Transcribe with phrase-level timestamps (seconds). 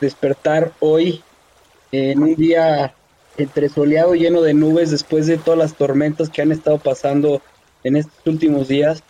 [0.00, 1.22] Despertar hoy
[1.92, 2.94] en un día
[3.36, 7.40] entre soleado lleno de nubes después de todas las tormentas que han estado pasando
[7.84, 9.02] en estos últimos días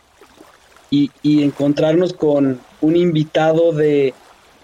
[0.90, 4.12] y, encontrarnos con un invitado de,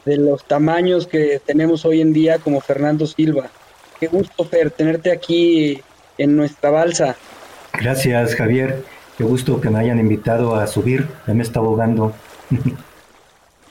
[0.04, 3.48] de, los tamaños que tenemos hoy en día como Fernando Silva.
[3.98, 5.80] Qué gusto, Fer, tenerte aquí
[6.18, 7.16] en nuestra balsa.
[7.72, 8.84] Gracias, Javier.
[9.16, 11.08] Qué gusto que me hayan invitado a subir.
[11.26, 12.12] Ya me está ahogando.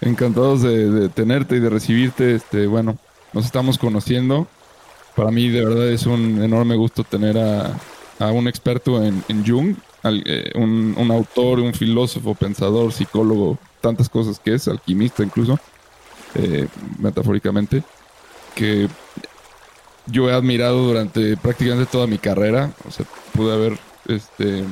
[0.01, 2.35] Encantados de, tenerte y de recibirte.
[2.35, 2.97] Este, bueno,
[3.33, 4.47] nos estamos conociendo.
[5.15, 10.51] Para mí de verdad es un enorme gusto tener a, un experto en, Jung, eh,
[10.55, 15.59] un, autor, un filósofo, pensador, psicólogo, tantas cosas que es, alquimista incluso,
[16.35, 16.67] eh,
[16.99, 17.83] metafóricamente,
[18.53, 18.87] que
[20.05, 22.71] yo he admirado durante prácticamente toda mi carrera.
[22.87, 24.63] O sea, pude haber este,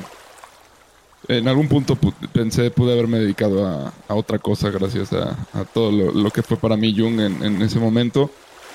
[1.28, 1.96] en algún punto
[2.32, 5.36] pensé, pude haberme dedicado a, otra cosa gracias a,
[5.72, 8.30] todo lo, que fue para mí Jung en, ese momento.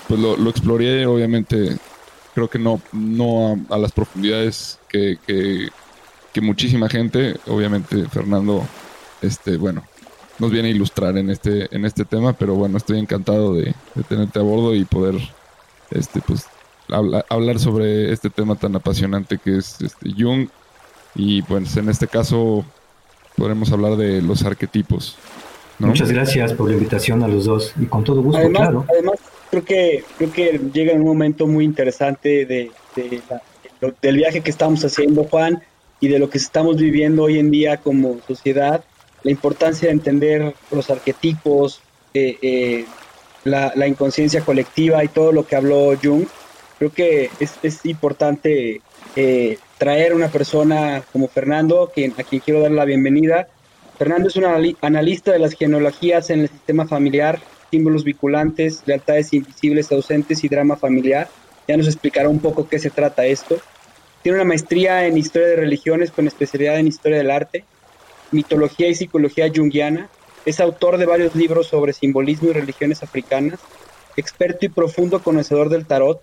[0.08, 1.78] Pues lo, exploré, obviamente,
[2.34, 8.66] creo que no, no a, las profundidades que, que, muchísima gente, obviamente Fernando,
[9.22, 9.84] este, bueno,
[10.40, 13.76] nos viene a ilustrar en este, en este tema, pero bueno, estoy encantado de,
[14.10, 15.16] tenerte a bordo y poder,
[15.92, 16.46] este, pues,
[17.30, 20.50] hablar sobre este tema tan apasionante que es este, Jung
[21.16, 22.66] y pues en este caso
[23.36, 25.18] podremos hablar de los arquetipos.
[25.80, 28.86] Muchas gracias por la invitación a los dos y con todo gusto, además, claro.
[28.90, 29.16] Además,
[29.50, 32.72] creo que, creo que llega un momento muy interesante de,
[34.02, 35.62] del viaje que estamos haciendo, Juan,
[36.00, 38.84] y de lo que estamos viviendo hoy en día como sociedad,
[39.24, 41.82] la importancia de entender los arquetipos,
[42.14, 42.86] eh, eh,
[43.44, 46.26] la, la, inconsciencia colectiva y todo lo que habló Jung.
[46.78, 48.82] Creo que es, es importante
[49.16, 52.14] eh, traer una persona como Fernando, a quien
[52.46, 53.48] quiero dar la bienvenida.
[53.98, 57.40] Fernando es un analista de las genealogías en el sistema familiar,
[57.72, 61.30] símbolos vinculantes, lealtades invisibles ausentes y drama familiar.
[61.68, 63.58] Ya nos explicará un poco qué se trata esto.
[64.22, 67.66] Tiene una maestría en historia de religiones con especialidad en historia del arte,
[68.32, 70.10] mitología y psicología junguiana.
[70.46, 73.60] Es autor de varios libros sobre simbolismo y religiones africanas,
[74.16, 76.22] experto y profundo conocedor del tarot,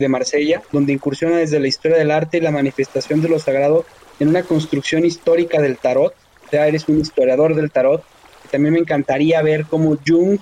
[0.00, 3.84] de Marsella, donde incursiona desde la historia del arte y la manifestación de lo sagrado
[4.18, 6.14] en una construcción histórica del tarot.
[6.46, 8.02] O sea, eres un historiador del tarot.
[8.50, 10.38] También me encantaría ver cómo Jung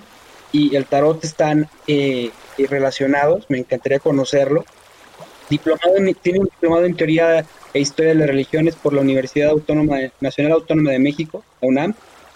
[0.51, 4.65] y el tarot están eh, relacionados, me encantaría conocerlo.
[5.49, 9.97] Diplomado tiene un diplomado en teoría e historia de las religiones por la Universidad Autónoma
[10.21, 11.93] Nacional Autónoma de México, la UNAM,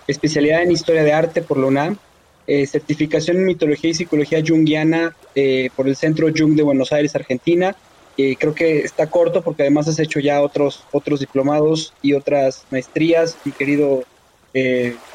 [0.07, 1.97] especialidad en historia de arte por la UNAM,
[2.45, 7.15] eh, certificación en mitología y psicología junguiana eh, por el Centro Jung de Buenos Aires,
[7.15, 7.73] Argentina.
[8.17, 12.65] Eh, creo que está corto porque además has hecho ya otros, otros diplomados y otras
[12.69, 14.03] maestrías, mi querido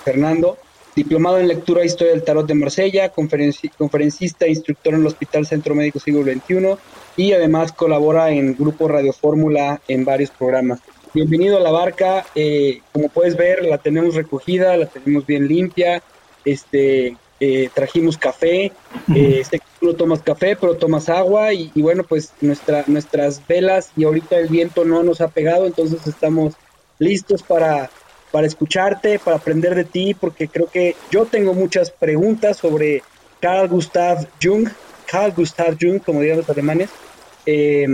[0.05, 0.59] Fernando.
[0.97, 5.47] Diplomado en lectura e historia del tarot de Marsella, conferencista e instructor en el Hospital
[5.47, 6.75] Centro Médico Siglo XXI
[7.17, 10.81] y además colabora en Grupo Radio Fórmula en varios programas.
[11.15, 12.27] Bienvenido a la barca,
[12.91, 16.03] como puedes ver la tenemos recogida, la tenemos bien limpia,
[16.45, 18.73] este, eh, trajimos café,
[19.15, 23.47] eh, sé que tú no tomas café, pero tomas agua y, bueno, pues nuestra, nuestras
[23.47, 26.55] velas y ahorita el viento no nos ha pegado, entonces estamos
[26.99, 27.91] listos para,
[28.33, 33.05] para escucharte, para aprender de ti, porque creo que yo tengo muchas preguntas sobre
[33.41, 34.69] Carl Gustav Jung,
[35.07, 36.91] Carl Gustav Jung, como dirían los alemanes,
[37.47, 37.87] eh,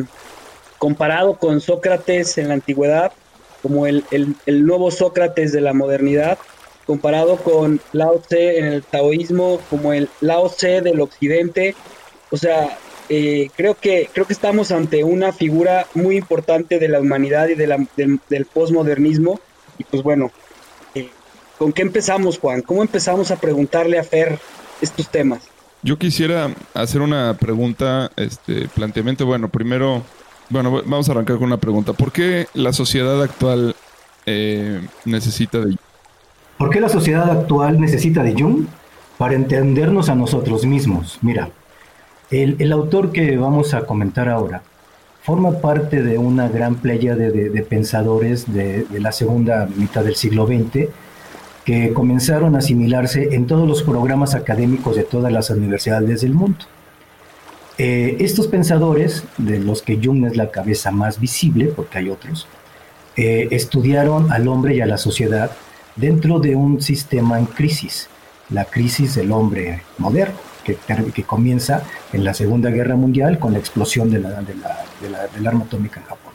[0.79, 3.13] comparado con Sócrates en la antigüedad,
[3.61, 6.39] como el, el nuevo Sócrates de la modernidad
[6.87, 11.75] comparado con Lao Tse en el taoísmo como el Lao Tse del occidente.
[12.31, 12.79] O sea,
[13.09, 17.55] eh, creo, que, creo que estamos ante una figura muy importante de la humanidad y
[17.55, 19.41] de la, del, posmodernismo.
[19.79, 20.31] Y pues bueno,
[20.95, 21.11] eh,
[21.59, 22.63] ¿con qué empezamos, Juan?
[22.63, 24.39] ¿Cómo empezamos a preguntarle a Fer
[24.81, 25.43] estos temas?
[25.83, 29.27] Yo quisiera hacer una pregunta, este planteamiento.
[29.27, 30.03] Bueno, primero,
[30.49, 31.93] bueno, vamos a arrancar con una pregunta.
[31.93, 33.77] ¿Por qué la sociedad actual
[34.25, 35.77] eh, necesita de
[36.65, 38.65] ¿Por qué la sociedad actual necesita de Jung?
[39.19, 41.19] Para entendernos a nosotros mismos.
[41.21, 41.51] Mira,
[42.31, 44.63] el, autor que vamos a comentar ahora
[45.23, 50.89] forma parte de una gran playa de, pensadores de, la segunda mitad del siglo XX
[51.67, 56.65] que comenzaron a asimilarse en todos los programas académicos de todas las universidades del mundo.
[57.77, 62.49] Eh, estos pensadores, de los que Jung es la cabeza más visible, porque hay otros,
[63.19, 65.51] eh, estudiaron al hombre y a la sociedad
[65.97, 68.09] dentro de un sistema en crisis,
[68.51, 70.77] la crisis del hombre moderno, que,
[71.15, 71.83] que comienza
[72.13, 76.01] en la Segunda Guerra Mundial con la explosión de la, de la, del arma atómica
[76.01, 76.33] en Japón.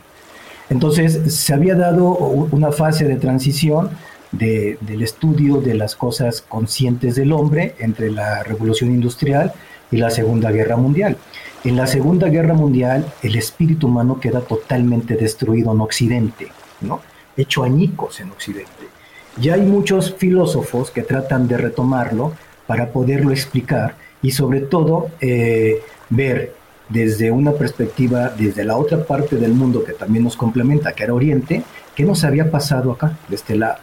[0.70, 3.90] Entonces, se había dado una fase de transición
[4.32, 9.52] de, del estudio de las cosas conscientes del hombre entre la revolución industrial
[9.92, 11.18] y la Segunda Guerra Mundial.
[11.64, 16.48] En la Segunda Guerra Mundial, el espíritu humano queda totalmente destruido en Occidente,
[16.82, 17.02] ¿no?
[17.36, 18.99] hecho añicos en Occidente.
[19.40, 22.34] Ya hay muchos filósofos que tratan de retomarlo
[22.68, 26.54] para poderlo explicar y sobre todo eh, ver
[26.90, 31.14] desde una perspectiva, desde la otra parte del mundo que también nos complementa, que era
[31.14, 31.64] Oriente,
[31.96, 33.78] qué nos había pasado acá, de este lado.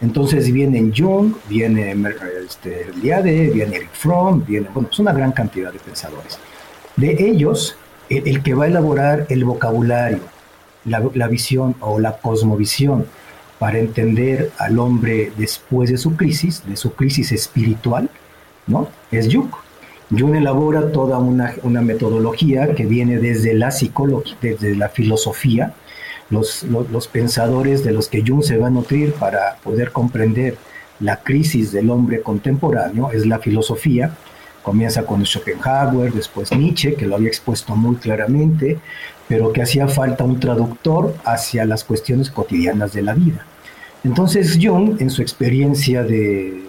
[0.00, 1.96] Entonces viene Jung, viene
[2.46, 6.38] este, Liade, viene Eric Fromm, viene, bueno, es una gran cantidad de pensadores.
[6.96, 7.76] De ellos,
[8.08, 10.20] el, que va a elaborar el vocabulario,
[10.84, 13.06] la, la visión o la cosmovisión
[13.60, 18.08] para entender al hombre después de su crisis, de su crisis espiritual,
[18.66, 18.88] ¿no?
[19.10, 19.50] Es Jung.
[20.10, 25.74] Jung elabora toda una, metodología que viene desde la psicología, desde la filosofía,
[26.30, 30.56] los, los, pensadores de los que Jung se va a nutrir para poder comprender
[30.98, 34.16] la crisis del hombre contemporáneo es la filosofía.
[34.62, 38.78] Comienza con Schopenhauer, después Nietzsche, que lo había expuesto muy claramente,
[39.30, 43.46] pero que hacía falta un traductor hacia las cuestiones cotidianas de la vida.
[44.04, 46.64] Entonces Jung, en su experiencia de,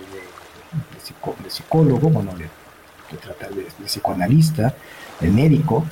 [1.50, 4.76] psicólogo, bueno, de, de, psicoanalista,
[5.20, 5.86] de médico,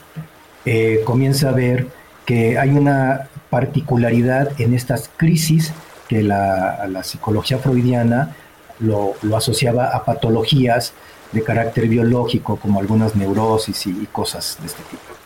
[0.63, 1.87] eh, comienza a ver
[2.23, 5.73] que hay una particularidad en estas crisis
[6.07, 8.35] que la psicología freudiana
[8.79, 10.93] lo, asociaba a patologías
[11.31, 15.18] de carácter biológico, como algunas neurosis y, cosas de este tipo.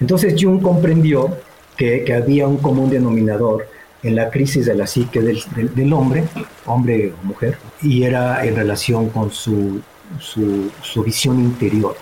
[0.00, 1.36] Entonces Jung comprendió
[1.76, 3.68] que, había un común denominador
[4.02, 6.24] en la crisis de la psique del, hombre,
[6.66, 9.80] hombre o mujer, y era en relación con su,
[10.20, 11.96] su, visión interior.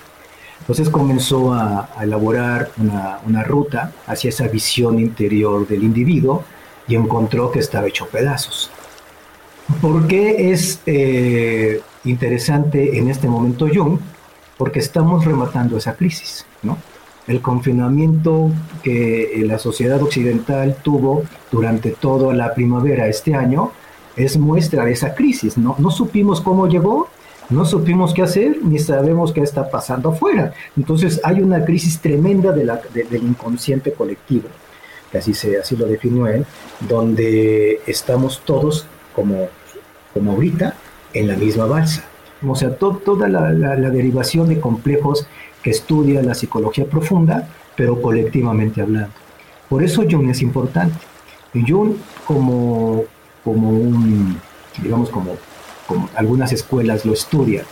[0.61, 6.45] Entonces comenzó a, a elaborar una, una, ruta hacia esa visión interior del individuo
[6.89, 8.71] y encontró que estaba hecho pedazos.
[9.81, 13.99] ¿Por qué es eh, interesante en este momento Jung?
[14.57, 16.79] Porque estamos rematando esa crisis, ¿no?
[17.27, 18.51] El confinamiento
[18.83, 23.73] que la sociedad occidental tuvo durante toda la primavera este año
[24.17, 25.59] es muestra de esa crisis.
[25.59, 27.09] No, no supimos cómo llegó,
[27.51, 30.53] no supimos qué hacer, ni sabemos qué está pasando afuera.
[30.77, 34.49] Entonces hay una crisis tremenda de del inconsciente colectivo,
[35.11, 36.47] que así, se, así lo definió él,
[36.89, 39.49] donde estamos todos como,
[40.15, 40.77] como ahorita
[41.13, 42.05] en la misma balsa.
[42.47, 45.27] O sea, toda la, la derivación de complejos
[45.67, 49.11] que estudia la psicología profunda, pero colectivamente hablando.
[49.69, 50.97] Por eso Jung es importante.
[51.53, 51.95] Jung
[52.25, 53.03] como,
[53.43, 54.39] como un,
[54.81, 55.33] digamos, como,
[55.89, 57.65] como algunas escuelas lo estudian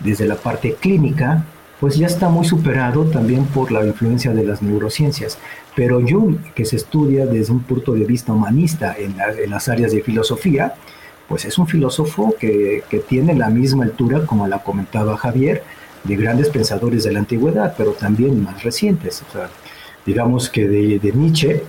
[0.00, 1.46] desde la parte clínica,
[1.80, 5.38] pues ya está muy superado también por la influencia de las neurociencias.
[5.74, 9.16] Pero Jung, que se estudia desde un punto de vista humanista en,
[9.50, 10.74] las áreas de filosofía,
[11.26, 15.62] pues es un filósofo que, tiene la misma altura, como la comentaba Javier,
[16.04, 19.22] de grandes pensadores de la antigüedad, pero también más recientes.
[19.28, 19.50] O sea,
[20.06, 21.62] digamos que de, Nietzsche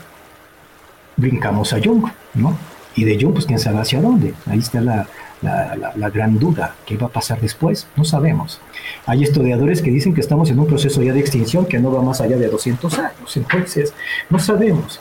[1.18, 2.58] brincamos a Jung, ¿no?
[2.96, 4.34] Y de Jung, pues quién sabe hacia dónde.
[4.48, 5.08] Ahí está la,
[5.42, 6.76] la, gran duda.
[6.86, 7.88] ¿Qué va a pasar después?
[7.96, 8.60] No sabemos.
[9.06, 12.02] Hay estudiadores que dicen que estamos en un proceso ya de extinción que no va
[12.02, 13.38] más allá de 200 años.
[13.38, 13.94] Entonces,
[14.30, 15.00] no sabemos.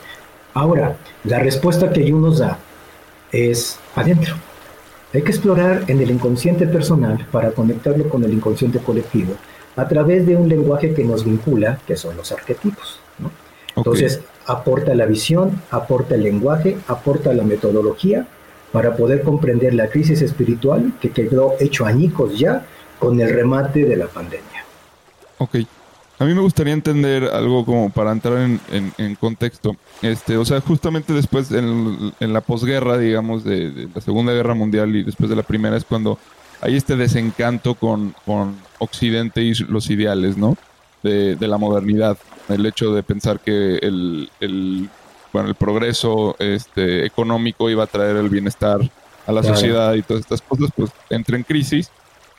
[0.53, 2.57] Ahora, la respuesta que Jung nos da
[3.31, 4.35] es adentro.
[5.13, 9.35] Hay que explorar en el inconsciente personal para conectarlo con el inconsciente colectivo
[9.75, 12.99] a través de un lenguaje que nos vincula, que son los arquetipos.
[13.75, 18.25] Entonces, aporta la visión, aporta el lenguaje, aporta la metodología
[18.71, 22.65] para poder comprender la crisis espiritual que quedó hecho añicos ya
[22.99, 24.65] con el remate de la pandemia.
[25.39, 25.57] Ok.
[26.21, 29.75] A mí me gustaría entender algo como para entrar en, contexto.
[30.03, 35.01] Este, o sea, justamente después, en, la posguerra, digamos, de, la Segunda Guerra Mundial y
[35.01, 36.19] después de la Primera, es cuando
[36.61, 38.13] hay este desencanto con,
[38.77, 40.57] Occidente y los ideales, ¿no?
[41.01, 42.19] De, la modernidad.
[42.49, 44.29] El hecho de pensar que el,
[45.33, 48.79] bueno, el progreso este, económico iba a traer el bienestar
[49.25, 51.89] a la sociedad y todas estas cosas, pues entra en crisis.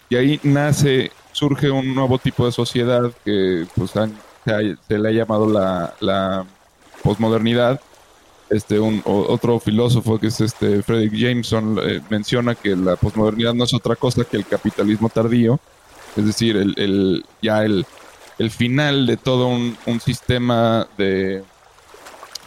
[0.09, 1.11] Y ahí nace
[1.43, 6.47] surge un nuevo tipo de sociedad que pues se, le ha llamado la, la
[7.03, 7.81] posmodernidad.
[8.49, 13.65] Este, un, otro filósofo que es este Frederick Jameson eh, menciona que la posmodernidad no
[13.65, 15.59] es otra cosa que el capitalismo tardío,
[16.17, 17.87] es decir, el, el ya el,
[18.39, 21.43] el, final de todo un, sistema de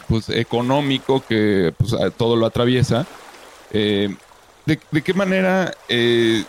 [0.08, 3.04] pues económico que pues, todo lo atraviesa.
[3.72, 4.14] Eh,
[4.64, 6.44] ¿de, ¿de, qué manera eh,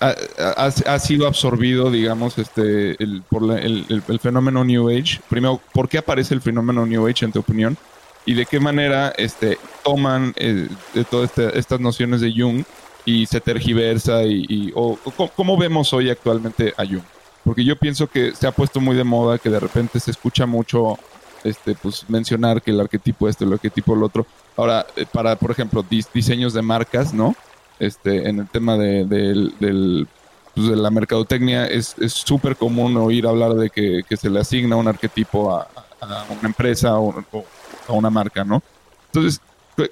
[0.00, 5.20] ha, sido absorbido, digamos, este, el, por el, el, fenómeno New Age?
[5.28, 7.76] Primero, ¿por qué aparece el fenómeno New Age, en tu opinión?
[8.24, 12.62] ¿Y de qué manera este, toman eh, de todas este, estas nociones de Jung
[13.04, 14.22] y se tergiversa?
[14.24, 14.98] Y, o,
[15.34, 17.02] ¿cómo, vemos hoy actualmente a Jung?
[17.42, 20.46] Porque yo pienso que se ha puesto muy de moda, que de repente se escucha
[20.46, 20.98] mucho
[21.42, 24.26] este, pues, mencionar que el arquetipo este, el arquetipo el otro.
[24.56, 27.34] Ahora, eh, para, por ejemplo, diseños de marcas, ¿no?
[27.78, 29.06] Este, en el tema de,
[30.54, 34.88] pues, de la mercadotecnia es súper común oír hablar de que, se le asigna un
[34.88, 35.68] arquetipo a,
[36.00, 37.24] una empresa o,
[37.88, 38.62] a una marca, ¿no?
[39.06, 39.40] Entonces,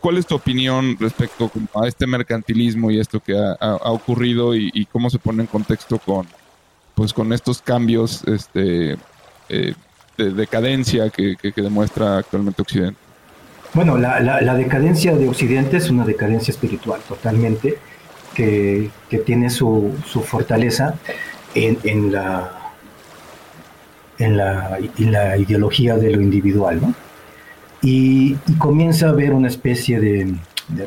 [0.00, 5.11] ¿cuál es tu opinión respecto a este mercantilismo y esto que ha, ocurrido y, cómo
[5.11, 6.26] se pone en contexto con,
[6.95, 8.97] pues, con estos cambios este,
[9.49, 9.75] eh,
[10.16, 13.06] de decadencia que demuestra actualmente Occidente?
[13.76, 17.76] Bueno, la, decadencia de Occidente es una decadencia espiritual totalmente,
[18.33, 18.88] que,
[19.26, 19.92] tiene su,
[20.25, 20.95] fortaleza
[21.54, 22.73] en, la,
[25.37, 26.95] ideología de lo individual, ¿no?
[27.83, 30.35] Y, comienza a haber una especie de,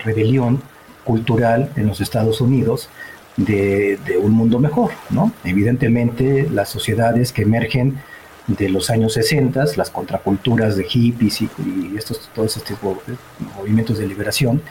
[0.04, 0.60] rebelión
[1.04, 2.90] cultural en los Estados Unidos
[3.38, 5.32] de, de, un mundo mejor, ¿no?
[5.44, 8.00] Evidentemente, las sociedades que emergen
[8.58, 11.50] de los años 60, las contraculturas de hippies y,
[11.98, 12.78] estos, todos estos
[13.58, 14.62] movimientos de liberación,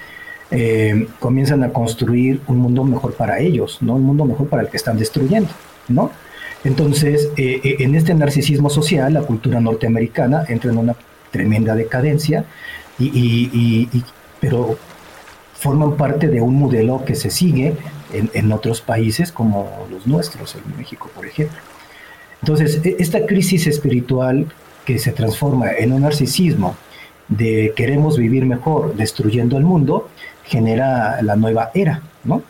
[0.51, 4.69] eh, comienzan a construir un mundo mejor para ellos, no un mundo mejor para el
[4.69, 5.51] que están destruyendo,
[5.89, 6.11] ¿no?
[6.65, 10.97] Entonces, eh, eh, en este narcisismo social, la cultura norteamericana entra en una
[11.31, 12.45] tremenda decadencia,
[12.99, 13.89] y,
[14.41, 14.77] pero
[15.55, 17.77] forman parte de un modelo que se sigue
[18.13, 21.59] en, en otros países como los nuestros, en México, por ejemplo.
[22.43, 24.47] Entonces, e, esta crisis espiritual
[24.85, 26.77] que se transforma en un narcisismo
[27.29, 30.09] de queremos vivir mejor destruyendo el mundo,
[30.45, 32.43] genera la nueva era, ¿no?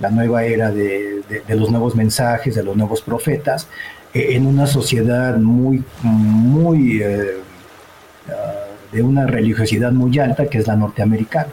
[0.00, 3.68] La nueva era de, los nuevos mensajes, de los nuevos profetas,
[4.12, 7.36] e, en una sociedad muy, muy, eh,
[8.28, 11.52] ah, de una religiosidad muy alta, que es la norteamericana.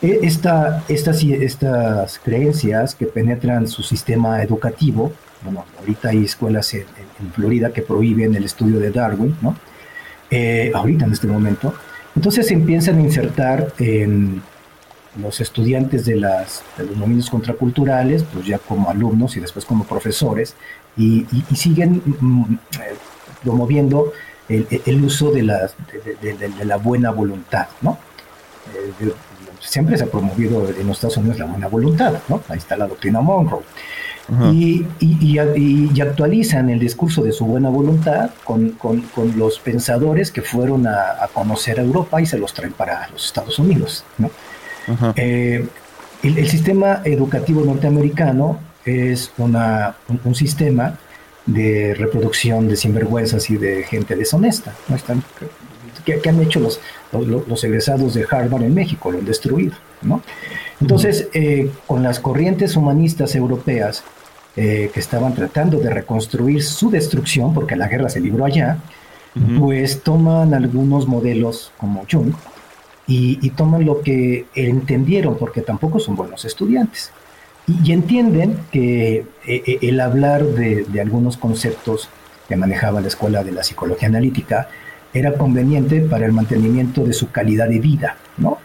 [0.00, 6.84] E, esta, estas, estas creencias que penetran su sistema educativo bueno, ahorita hay escuelas en,
[7.34, 9.56] Florida que prohíben el estudio de Darwin, ¿no?
[10.30, 11.74] Eh, ahorita en este momento.
[12.14, 14.42] Entonces se empiezan a insertar en
[15.20, 19.84] los estudiantes de, las, de los dominios contraculturales, pues ya como alumnos y después como
[19.84, 20.54] profesores,
[20.96, 22.94] y, siguen mm, eh,
[23.42, 24.12] promoviendo
[24.48, 25.70] el, uso de la,
[26.22, 27.98] de, la buena voluntad, ¿no?
[28.74, 29.12] Eh,
[29.60, 32.42] siempre se ha promovido en los Estados Unidos la buena voluntad, ¿no?
[32.48, 33.62] Ahí está la doctrina Monroe
[34.52, 38.76] y, y, actualizan el discurso de su buena voluntad con,
[39.36, 43.58] los pensadores que fueron a, conocer a Europa y se los traen para los Estados
[43.58, 44.04] Unidos.
[45.16, 45.66] Eh,
[46.22, 50.96] el, sistema educativo norteamericano es una, un, sistema
[51.46, 54.74] de reproducción de sinvergüenzas y de gente deshonesta.
[54.88, 54.94] ¿no?
[54.94, 55.24] Están,
[56.04, 56.80] que, han hecho los,
[57.12, 59.10] los, egresados de Harvard en México?
[59.10, 59.74] Lo han destruido.
[60.02, 60.22] ¿no?
[60.80, 64.04] Entonces, eh, con las corrientes humanistas europeas
[64.56, 68.78] eh, que estaban tratando de reconstruir su destrucción, porque la guerra se libró allá,
[69.60, 72.34] pues toman algunos modelos como Jung
[73.06, 77.12] y, toman lo que entendieron, porque tampoco son buenos estudiantes.
[77.68, 82.08] y, entienden que eh, eh, el hablar de, algunos conceptos
[82.48, 84.68] que manejaba la escuela de la psicología analítica
[85.14, 88.58] era conveniente para el mantenimiento de su calidad de vida, ¿no?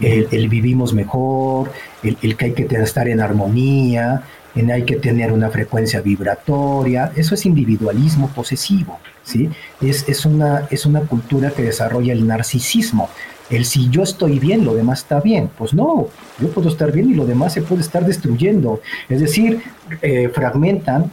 [0.00, 1.70] El, vivimos mejor,
[2.02, 4.22] el, que hay que estar en armonía,
[4.54, 9.50] en hay que tener una frecuencia vibratoria, eso es individualismo posesivo, ¿sí?
[9.80, 13.08] Es, es, una, es una cultura que desarrolla el narcisismo,
[13.50, 15.50] el si yo estoy bien, lo demás está bien.
[15.56, 16.08] Pues no,
[16.40, 18.80] yo puedo estar bien y lo demás se puede estar destruyendo.
[19.08, 19.62] Es decir,
[20.02, 21.10] eh, fragmentan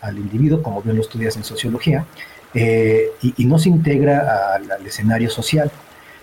[0.00, 2.04] al individuo, como bien lo estudias en sociología,
[2.54, 5.70] eh, y, no se integra al, escenario social.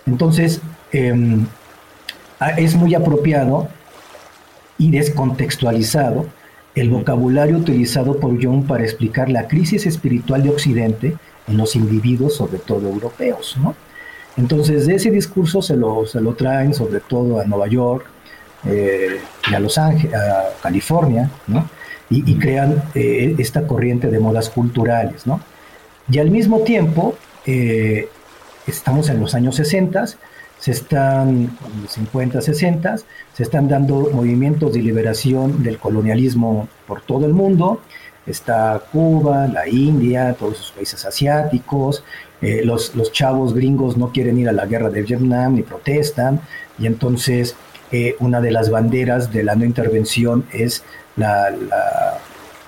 [0.05, 0.61] Entonces,
[0.91, 1.47] em,
[2.57, 3.67] es muy apropiado
[4.77, 6.27] y descontextualizado
[6.75, 12.35] el vocabulario utilizado por Jung para explicar la crisis espiritual de Occidente en los individuos,
[12.35, 13.75] sobre todo europeos, ¿no?
[14.37, 18.05] Entonces, ese discurso se lo, se lo traen sobre todo a Nueva York
[18.65, 20.15] eh, y a Los Ángeles,
[20.61, 21.67] California, ¿no?
[22.11, 25.41] Y, crean eh, esta corriente de modas culturales, ¿no?
[26.11, 28.09] Y al mismo tiempo, eh,
[28.65, 30.05] estamos en los años 60,
[30.59, 32.97] se están, 50, 60,
[33.33, 37.81] se están dando movimientos de liberación del colonialismo por todo el mundo,
[38.25, 42.03] está Cuba, la India, todos esos países asiáticos,
[42.41, 46.41] eh, los, los, chavos gringos no quieren ir a la guerra de Vietnam ni protestan,
[46.77, 47.55] y entonces
[47.91, 50.83] eh, una de las banderas de la no intervención es
[51.15, 51.49] la,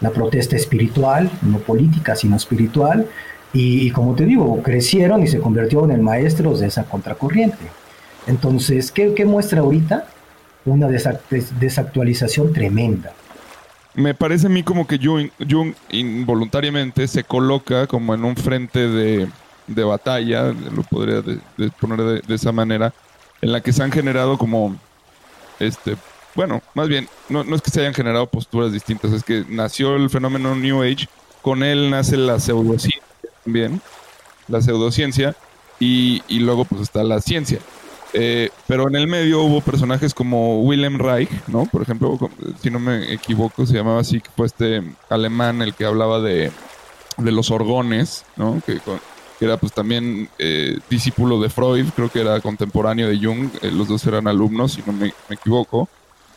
[0.01, 3.07] la, protesta espiritual, no política, sino espiritual,
[3.53, 7.80] y, como te digo, crecieron y se convirtieron en maestros de esa contracorriente.
[8.27, 10.07] Entonces, ¿qué, qué muestra ahorita?
[10.65, 13.13] Una desactualización tremenda
[13.93, 18.87] me parece a mí como que Jung, Jung, involuntariamente se coloca como en un frente
[18.87, 19.27] de,
[19.67, 21.21] de batalla, lo podría
[21.79, 22.93] poner de, esa manera,
[23.41, 24.77] en la que se han generado como,
[25.59, 25.97] este,
[26.35, 29.95] bueno, más bien, no, no es que se hayan generado posturas distintas, es que nació
[29.95, 31.07] el fenómeno New Age,
[31.41, 33.01] con él nace la pseudociencia
[33.43, 33.81] también,
[34.47, 35.35] la pseudociencia,
[35.79, 37.59] y, y luego pues está la ciencia.
[38.13, 41.65] Eh, pero en el medio hubo personajes como Wilhelm Reich, ¿no?
[41.65, 42.17] Por ejemplo,
[42.61, 46.51] si no me equivoco, se llamaba así, que fue este alemán el que hablaba de,
[47.17, 48.61] de los orgones, ¿no?
[48.65, 48.79] Que,
[49.39, 53.87] era pues también eh, discípulo de Freud, creo que era contemporáneo de Jung, eh, los
[53.87, 55.89] dos eran alumnos, si no me, equivoco,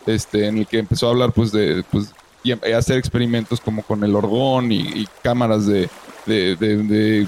[0.07, 4.05] este, en el que empezó a hablar pues de, pues, y hacer experimentos como con
[4.05, 5.91] el orgón y, cámaras de
[6.27, 7.27] de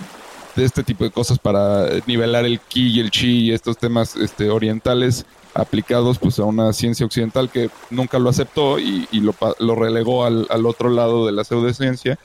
[0.64, 4.50] este tipo de cosas para nivelar el ki y el chi y estos temas este,
[4.50, 10.24] orientales aplicados pues a una ciencia occidental que nunca lo aceptó y, lo, lo, relegó
[10.24, 12.18] al, otro lado de la pseudociencia.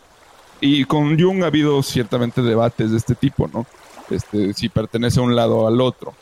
[0.59, 3.65] Y con Jung ha habido ciertamente debates de este tipo, ¿no?
[4.09, 6.13] Este, si pertenece a un lado o al otro.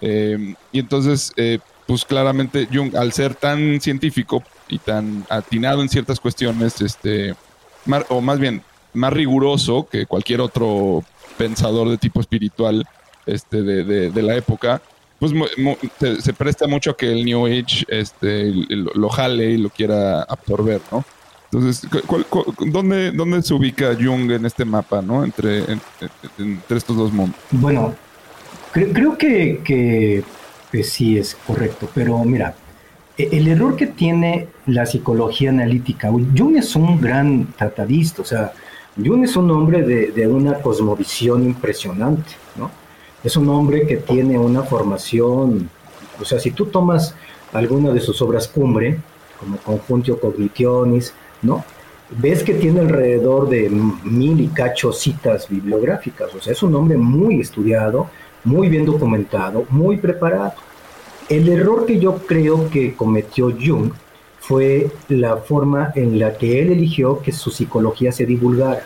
[0.00, 5.88] Em, y entonces, eh, pues claramente Jung, al ser tan científico y tan atinado en
[5.88, 7.34] ciertas cuestiones, este,
[8.08, 11.04] o más bien más riguroso que cualquier otro
[11.36, 12.86] pensador de tipo espiritual
[13.26, 14.80] este, de, de, la época,
[15.18, 15.32] pues
[16.20, 20.80] se, presta mucho a que el New Age este, lo, jale y lo quiera absorber,
[20.90, 21.04] ¿no?
[21.50, 21.88] Entonces,
[22.66, 25.24] dónde, ¿dónde se ubica Jung en este mapa, ¿no?
[25.24, 25.64] Entre,
[26.38, 27.38] entre estos dos mundos.
[27.50, 27.94] Bueno,
[28.72, 30.22] creo que, que,
[30.70, 32.54] que, sí es correcto, pero mira,
[33.16, 38.52] e, el error que tiene la psicología analítica, Jung es un gran tratadista, o sea,
[39.04, 42.70] Jung es un hombre de, una cosmovisión impresionante, ¿no?
[43.22, 45.70] Es un hombre que tiene una formación,
[46.20, 47.14] o sea, si tú tomas
[47.52, 48.98] alguna de sus obras cumbre,
[49.38, 51.64] como Conjuntio Cognitionis, ¿no?
[52.10, 56.96] Ves que tiene alrededor de mil y cacho citas bibliográficas, o sea, es un hombre
[56.96, 58.08] muy estudiado,
[58.44, 60.54] muy bien documentado, muy preparado.
[61.28, 63.92] El error que yo creo que cometió Jung
[64.48, 68.82] fue la forma en la que él eligió que su psicología se divulgara,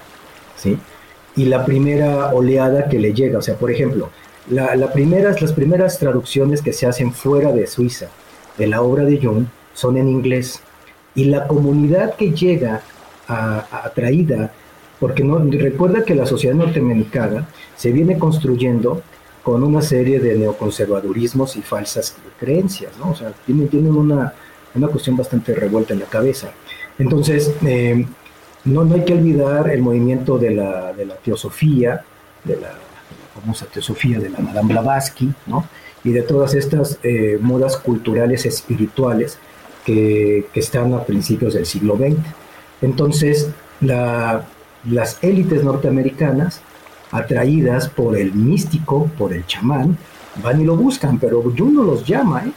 [0.56, 0.76] ¿sí?
[1.36, 4.10] Y la primera oleada que le llega, o sea, por ejemplo,
[4.50, 8.08] la, primeras, las primeras traducciones que se hacen fuera de Suiza
[8.58, 10.60] de la obra de Jung son en inglés.
[11.14, 12.82] Y la comunidad que llega
[13.28, 14.50] atraída,
[14.98, 17.46] porque no, recuerda que la sociedad norteamericana
[17.76, 19.00] se viene construyendo
[19.44, 23.12] con una serie de neoconservadurismos y falsas creencias, ¿no?
[23.12, 24.34] O sea, tienen una,
[24.74, 26.52] una cuestión bastante revuelta en la cabeza.
[26.98, 28.06] Entonces, eh,
[28.64, 32.04] no, hay que olvidar el movimiento de la, de la teosofía,
[32.44, 32.78] de la,
[33.34, 35.66] famosa teosofía de la Madame Blavatsky, ¿no?
[36.04, 39.38] y de todas estas eh, modas culturales espirituales
[39.86, 42.18] que, que, están a principios del siglo XX.
[42.82, 43.48] Entonces,
[43.80, 44.44] la,
[44.88, 46.60] las élites norteamericanas,
[47.10, 49.96] atraídas por el místico, por el chamán,
[50.42, 52.52] van y lo buscan, pero Jung no los llama, ¿eh?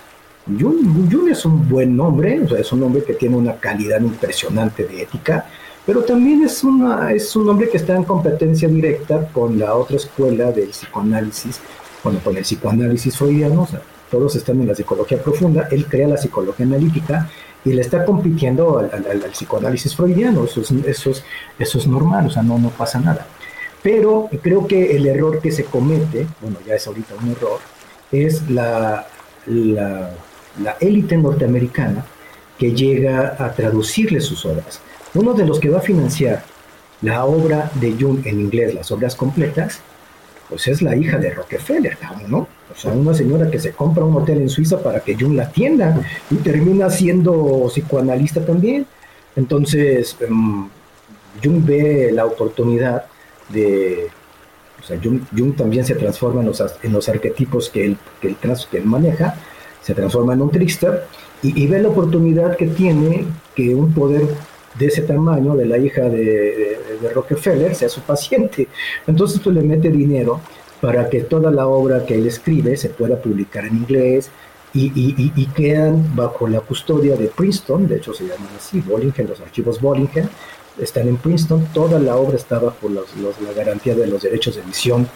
[0.47, 4.86] Jung, es un buen nombre, o sea, es un hombre que tiene una calidad impresionante
[4.86, 5.47] de ética,
[5.86, 9.97] pero también es, una, es un hombre que está en competencia directa con la otra
[9.97, 11.60] escuela del psicoanálisis,
[12.03, 16.08] bueno, con el psicoanálisis freudiano, o sea, todos están en la psicología profunda, él crea
[16.08, 17.29] la psicología analítica
[17.63, 20.71] y le está compitiendo al, psicoanálisis freudiano, eso es,
[21.58, 23.25] eso, es normal, o sea, no, no pasa nada.
[23.81, 27.60] Pero creo que el error que se comete, bueno, ya es ahorita un error,
[28.12, 29.08] es la,
[30.61, 32.05] la élite norteamericana
[32.57, 34.79] que llega a traducirle sus obras.
[35.13, 36.43] Uno de los que va a financiar
[37.01, 39.81] la obra de Jung en inglés, las obras completas,
[40.49, 42.47] pues es la hija de Rockefeller, ¿no?
[42.71, 45.43] O sea, una señora que se compra un hotel en Suiza para que Jung la
[45.43, 48.85] atienda y termina siendo psicoanalista también.
[49.35, 50.67] Entonces, em,
[51.43, 53.05] Jung ve la oportunidad
[53.49, 54.07] de...
[54.79, 58.37] O sea, Jung, también se transforma en los, arquetipos que él, que, él,
[58.69, 59.35] que él maneja,
[59.85, 61.03] se transforma en un trickster
[61.43, 64.27] y, y ve la oportunidad que tiene que un poder
[64.79, 66.79] de ese tamaño, de la hija de,
[67.13, 68.67] Rockefeller, sea su paciente.
[69.05, 70.41] Entonces tú pues, le mete dinero
[70.81, 74.31] para que toda la obra que él escribe se pueda publicar en inglés
[74.73, 79.39] y, y, quedan bajo la custodia de Princeton, de hecho se llaman así, Bollingen, los
[79.39, 80.29] archivos Bollingen,
[80.77, 84.63] están en Princeton, toda la obra está bajo los, la garantía de los derechos de
[84.63, 85.07] emisión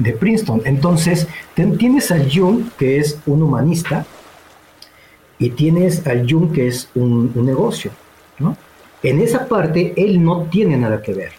[0.00, 0.62] de Princeton.
[0.64, 4.04] Entonces, tienes a Jung, que es un humanista,
[5.38, 7.92] y tienes a Jung, que es un, un negocio,
[8.40, 8.56] ¿no?
[9.02, 11.32] En esa parte él no tiene nada que ver.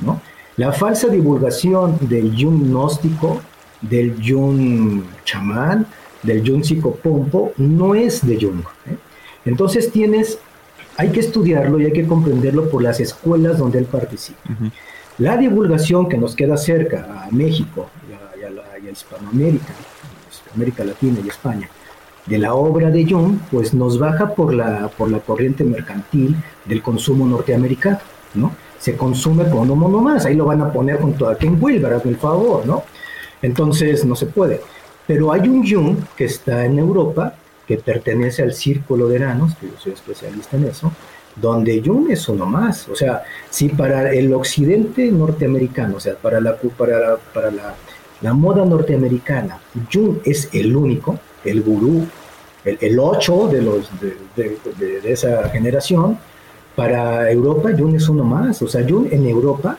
[0.00, 0.20] ¿no?
[0.56, 3.40] La falsa divulgación del Jung gnóstico,
[3.80, 5.86] del Jung chamán,
[6.22, 8.60] del Jung psicopompo, no es de Jung.
[8.86, 8.96] ¿eh?
[9.44, 10.38] Entonces tienes,
[10.96, 14.40] hay que estudiarlo y hay que comprenderlo por las escuelas donde él participa.
[15.22, 19.72] La divulgación que nos queda cerca a México y a, Hispanoamérica,
[20.52, 21.70] América Latina y España,
[22.26, 26.82] de la obra de Jung, pues nos baja por la, por la corriente mercantil del
[26.82, 28.00] consumo norteamericano,
[28.34, 28.50] ¿no?
[28.80, 32.10] Se consume con uno más, ahí lo van a poner junto a Ken Wilber, hazme
[32.10, 32.82] el favor, ¿no?
[33.40, 34.60] Entonces no se puede.
[35.06, 37.36] Pero hay un Jung que está en Europa,
[37.68, 40.92] que pertenece al círculo de Eranos, que yo soy especialista en eso,
[41.36, 42.88] donde Jung es uno más.
[42.88, 47.74] O sea, si para el occidente norteamericano, o sea, para la, para para la,
[48.20, 49.60] la moda norteamericana,
[49.92, 52.06] Jung es el único, el gurú,
[52.64, 56.18] el, ocho de, los, de, de, esa generación,
[56.76, 58.62] para Europa Jung es uno más.
[58.62, 59.78] O sea, Jung en Europa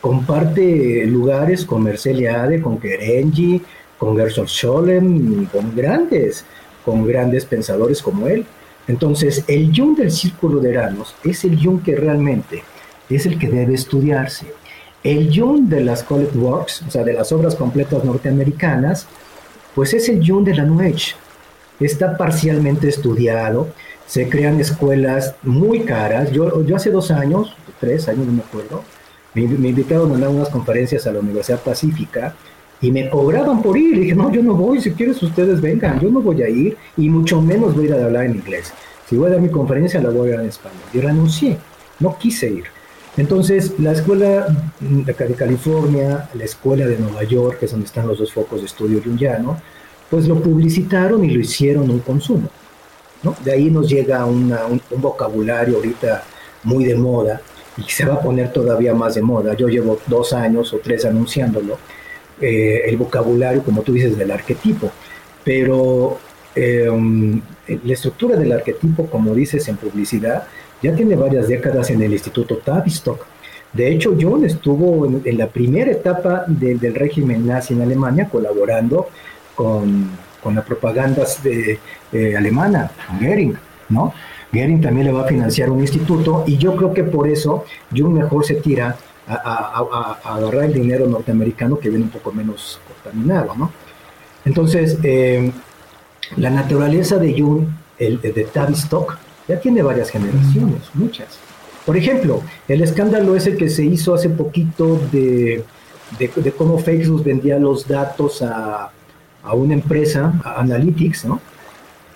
[0.00, 3.62] comparte lugares con Merceliade, con Kerenji,
[3.98, 6.44] con Gershon Scholem, con grandes,
[6.84, 8.44] con grandes pensadores como él.
[8.86, 12.62] Entonces, el Jung del Círculo de Eranos es el Jung que realmente
[13.08, 14.46] es el que debe estudiarse.
[15.02, 19.06] El Jung de las College Works, o sea, de las obras completas norteamericanas,
[19.74, 21.14] pues es el Jung de la Age.
[21.80, 23.68] Está parcialmente estudiado,
[24.06, 26.30] se crean escuelas muy caras.
[26.30, 28.84] Yo, yo hace dos años, tres años, no me acuerdo,
[29.34, 32.34] me, invitaron a dar unas conferencias a la Universidad Pacífica
[32.80, 33.96] y me cobraban por ir.
[33.96, 36.76] Y dije, no, yo no voy, si quieres ustedes vengan, yo no voy a ir
[36.96, 38.72] y mucho menos voy a ir a hablar en inglés.
[39.08, 40.82] Si voy a dar mi conferencia, la voy a dar en español.
[40.92, 41.58] Y renuncié,
[42.00, 42.64] no quise ir.
[43.16, 44.46] Entonces, la escuela
[44.80, 48.66] de California, la escuela de Nueva York, que es donde están los dos focos de
[48.66, 49.60] estudio jungiano,
[50.10, 52.48] pues lo publicitaron y lo hicieron un consumo.
[53.22, 53.34] ¿no?
[53.44, 54.54] De ahí nos llega un,
[54.96, 56.24] vocabulario ahorita
[56.64, 57.40] muy de moda
[57.76, 59.54] y se va a poner todavía más de moda.
[59.54, 61.78] Yo llevo dos años o tres anunciándolo,
[62.40, 64.90] eh, el vocabulario, como tú dices, del arquetipo.
[65.44, 66.18] Pero
[66.54, 70.44] em, la estructura del arquetipo, como dices en publicidad,
[70.82, 73.26] ya tiene varias décadas en el Instituto Tavistock.
[73.72, 79.08] De hecho, John estuvo en, la primera etapa del régimen nazi en Alemania colaborando
[79.56, 80.10] con,
[80.44, 83.56] con la propaganda de, alemana, con Goering,
[83.88, 84.12] ¿no?
[84.52, 88.12] Goering también le va a financiar un instituto y yo creo que por eso Jung
[88.12, 88.94] mejor se tira
[89.26, 93.72] a, agarrar el dinero norteamericano que viene un poco menos contaminado, ¿no?
[94.44, 95.50] Entonces, eh,
[96.36, 97.66] la naturaleza de Jung,
[97.98, 99.16] el, de Tavistock,
[99.48, 101.38] ya tiene varias generaciones, muchas.
[101.86, 105.64] Por ejemplo, el escándalo ese que se hizo hace poquito de,
[106.18, 108.90] de, cómo Facebook vendía los datos a,
[109.42, 111.40] a una empresa, Analytics, ¿no?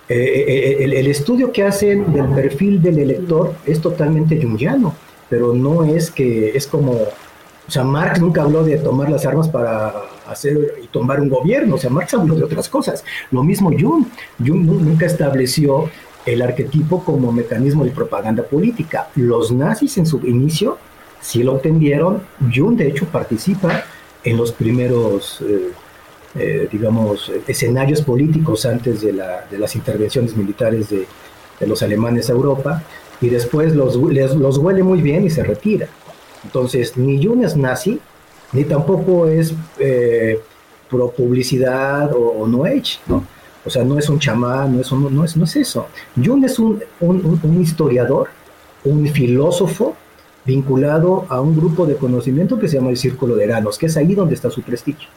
[0.08, 4.94] Eh, eh, eh, el, estudio que hacen del perfil del elector es totalmente jungiano,
[5.28, 9.48] pero no es que es como, o sea, Marx nunca habló de tomar las armas
[9.48, 9.92] para
[10.26, 13.04] hacer y tomar un gobierno, o sea, Marx habló de otras cosas.
[13.30, 14.06] Lo mismo Jung,
[14.38, 15.90] Jung nunca estableció
[16.26, 19.08] el arquetipo como mecanismo de propaganda política.
[19.14, 20.78] Los nazis en su inicio
[21.20, 22.22] sí lo entendieron.
[22.54, 23.84] Jung, de hecho, participa
[24.24, 25.72] en los primeros, eh,
[26.34, 31.06] eh, digamos, escenarios políticos antes de, las intervenciones militares de,
[31.66, 32.84] los alemanes a Europa,
[33.20, 35.88] y después los, los huele muy bien y se retira.
[36.44, 38.00] Entonces, ni Jun es nazi,
[38.52, 40.40] ni tampoco es eh,
[40.88, 43.24] pro publicidad o, no age, ¿no?
[43.64, 45.88] O sea, no es un chamán, no es, no es, no es eso.
[46.16, 48.28] Jun es un, un historiador,
[48.84, 49.94] un filósofo
[50.44, 53.96] vinculado a un grupo de conocimiento que se llama el Círculo de Eranos, que es
[53.98, 55.08] ahí donde está su prestigio.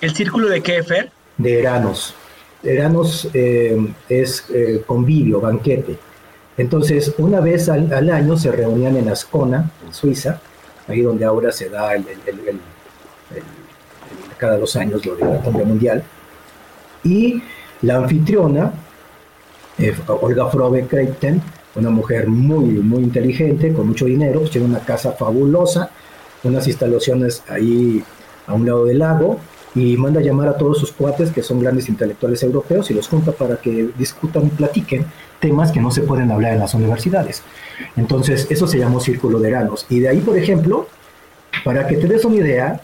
[0.00, 1.10] ¿El círculo de qué, Fer?
[1.38, 2.14] De Eranos.
[2.62, 3.76] Eranos eh,
[4.08, 5.96] es eh, convivio, banquete.
[6.60, 10.42] Entonces, una vez al, año se reunían en Ascona, en Suiza,
[10.88, 12.04] ahí donde ahora se da el,
[14.36, 16.02] cada dos años lo de la cumbre mundial.
[17.02, 17.42] Y
[17.80, 18.74] la anfitriona,
[19.78, 21.40] eh, Olga Frobe Kreiten,
[21.76, 25.90] una mujer muy, muy inteligente, con mucho dinero, pues tiene una casa fabulosa,
[26.44, 28.04] unas instalaciones ahí
[28.46, 29.38] a un lado del lago,
[29.74, 33.08] y manda a llamar a todos sus cuates que son grandes intelectuales europeos y los
[33.08, 35.06] junta para que discutan y platiquen
[35.40, 37.42] temas que no se pueden hablar en las universidades.
[37.96, 39.86] Entonces, eso se llamó Círculo de Eranos.
[39.88, 40.88] Y de ahí, por ejemplo,
[41.64, 42.80] para que te des una idea,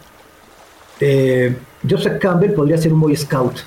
[1.00, 1.56] eh,
[1.88, 3.60] Joseph Campbell podría ser un Boy Scout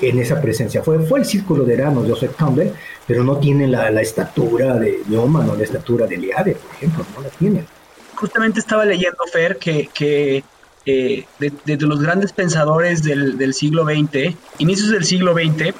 [0.00, 0.82] en esa presencia.
[0.82, 2.70] Fue, fue el Círculo de Eranos, Joseph Campbell,
[3.06, 7.22] pero no tiene la, estatura de Newman o la estatura de Liade, por ejemplo, no
[7.22, 7.64] la tiene.
[8.14, 10.44] Justamente estaba leyendo, Fer, que, que
[10.86, 15.74] eh, de, los grandes pensadores del, siglo XX, inicios del siglo XX,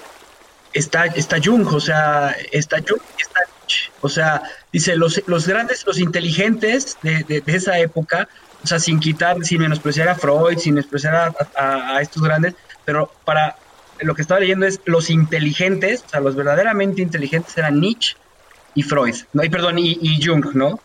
[0.73, 3.91] está, está Jung, o sea, está Jung y está Nietzsche.
[4.01, 8.29] O sea, dice, los, los grandes, los inteligentes de, esa época,
[8.63, 12.55] o sea, sin quitar, sin menospreciar a Freud, sin menospreciar a, estos grandes,
[12.85, 13.57] pero para
[14.01, 18.17] lo que estaba leyendo es los inteligentes, o sea, los verdaderamente inteligentes eran Nietzsche
[18.75, 19.43] y Freud, ¿no?
[19.43, 20.81] Y perdón, y, Jung, ¿no?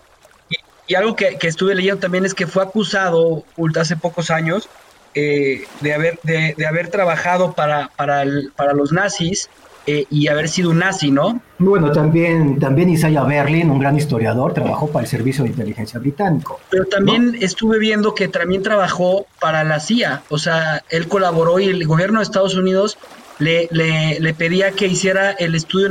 [0.87, 3.45] Y algo que, estuve leyendo también es que fue acusado
[3.79, 4.69] hace pocos años
[5.15, 9.49] eh, de, haber, de, haber trabajado para, para, para los nazis
[9.85, 11.41] eh, y haber sido un nazi, ¿no?
[11.59, 16.59] Bueno, también, también Isaiah Berlin, un gran historiador, trabajó para el Servicio de Inteligencia Británico.
[16.69, 21.65] Pero también estuve viendo que también trabajó para la CIA, o sea, él colaboró y
[21.65, 22.97] el gobierno de Estados Unidos
[23.39, 25.89] le, le, pedía que hiciera el estudio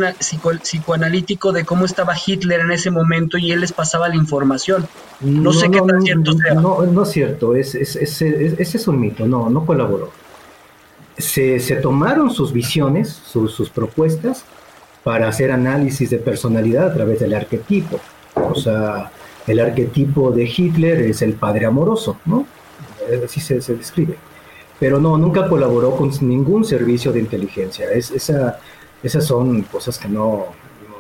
[0.61, 4.87] psicoanalítico de cómo estaba Hitler en ese momento y él les pasaba la información.
[5.21, 6.55] No, sé qué tan cierto sea.
[6.55, 10.11] No, no es cierto, es, es, ese es un mito, no, no colaboró.
[11.23, 14.45] Se, se tomaron sus visiones, sus, sus propuestas,
[15.05, 18.01] para hacer análisis de personalidad a través del arquetipo.
[18.35, 19.11] O sea,
[19.47, 22.47] el arquetipo de Hitler es el padre amoroso, ¿no?
[23.25, 24.17] Así se, se describe
[24.83, 27.89] pero no, nunca colaboró con ningún servicio de inteligencia.
[27.93, 28.59] Es, esa,
[29.01, 30.47] esas son cosas que no,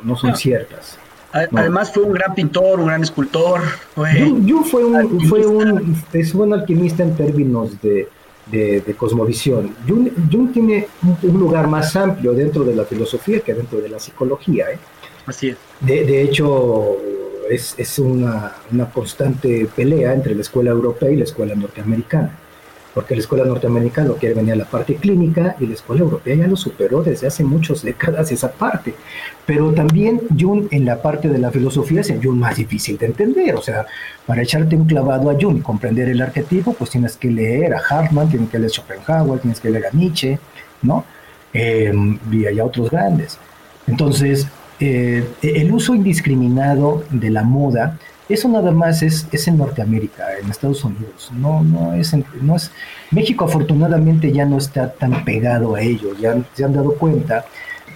[0.05, 0.97] no son ciertas.
[1.33, 3.61] Además fue un gran pintor, un gran escultor.
[3.97, 4.33] Fue,
[4.71, 8.09] fue, un, fue un, es un alquimista en términos de,
[8.47, 9.75] de, cosmovisión.
[9.89, 10.89] Jung, tiene
[11.23, 14.71] un, lugar más amplio dentro de la filosofía que dentro de la psicología.
[14.71, 14.79] ¿eh?
[15.27, 15.57] Así es.
[15.81, 16.97] De, de hecho,
[17.49, 22.39] es, es una, una, constante pelea entre la escuela europea y la escuela norteamericana
[22.95, 26.35] porque la escuela norteamericana lo quiere venir a la parte clínica y la escuela europea
[26.35, 28.95] ya lo superó desde hace muchas décadas esa parte.
[29.47, 33.07] Pero también Jung en la parte de la filosofía es el Jung más difícil de
[33.07, 33.87] entender, o sea,
[34.27, 37.79] para echarte un clavado a Jung y comprender el arquetipo, pues tienes que leer a
[37.79, 40.39] Hartmann, tienes que leer a Schopenhauer, tienes que leer a Nietzsche,
[40.83, 41.05] ¿no?
[41.53, 41.93] Eh,
[42.31, 43.39] y hay otros grandes.
[43.87, 44.47] Entonces,
[44.81, 47.99] eh, el uso indiscriminado de la moda
[48.33, 51.31] eso nada más es, es en Norteamérica, en Estados Unidos.
[51.37, 52.71] No, no es, no es.
[53.11, 56.19] México afortunadamente ya no está tan pegado a ellos.
[56.19, 57.45] Ya se han dado cuenta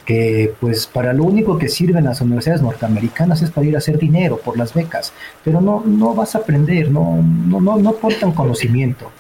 [0.05, 3.99] que pues para lo único que sirven las universidades norteamericanas es para ir a hacer
[3.99, 5.13] dinero por las becas,
[5.45, 9.11] pero no, no vas a aprender, no, no, no, no aportan conocimiento.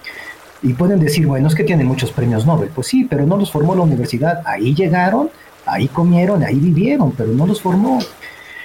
[0.62, 2.70] Y pueden decir, bueno, es que tienen muchos premios Nobel.
[2.74, 4.42] Pues sí, pero no los formó la universidad.
[4.46, 5.28] Ahí llegaron,
[5.66, 7.98] ahí comieron, ahí vivieron, pero no los formó.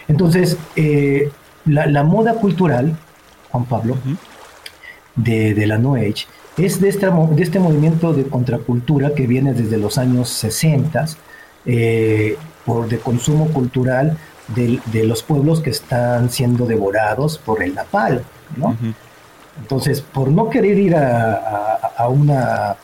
[0.08, 1.30] Entonces, eh,
[1.66, 2.96] la, moda cultural,
[3.52, 3.98] Juan Pablo,
[5.16, 9.78] de, la No Age, es de este, de este movimiento de contracultura que viene desde
[9.78, 11.06] los años 60,
[11.66, 18.24] eh, por de consumo cultural de, los pueblos que están siendo devorados por el napal,
[18.58, 18.76] ¿no?
[19.60, 22.76] Entonces, por no querer ir a, una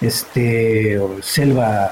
[0.00, 1.90] este, selva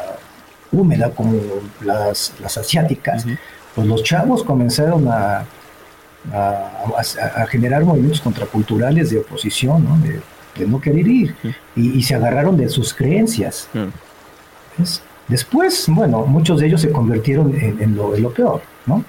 [0.71, 1.39] húmeda como
[1.83, 3.27] las, asiáticas,
[3.75, 5.45] pues los chavos comenzaron a,
[6.33, 9.99] a, generar movimientos contraculturales de oposición, ¿no?
[9.99, 10.21] De,
[10.67, 11.35] no querer ir,
[11.75, 13.69] y, se agarraron de sus creencias.
[15.29, 19.05] Después, bueno, muchos de ellos se convirtieron en, lo, lo, peor, ¿no?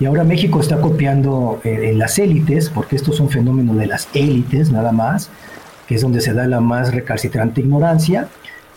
[0.00, 4.08] Y ahora México está copiando en, las élites, porque esto es un fenómeno de las
[4.14, 5.30] élites nada más,
[5.86, 8.28] que es donde se da la más recalcitrante ignorancia,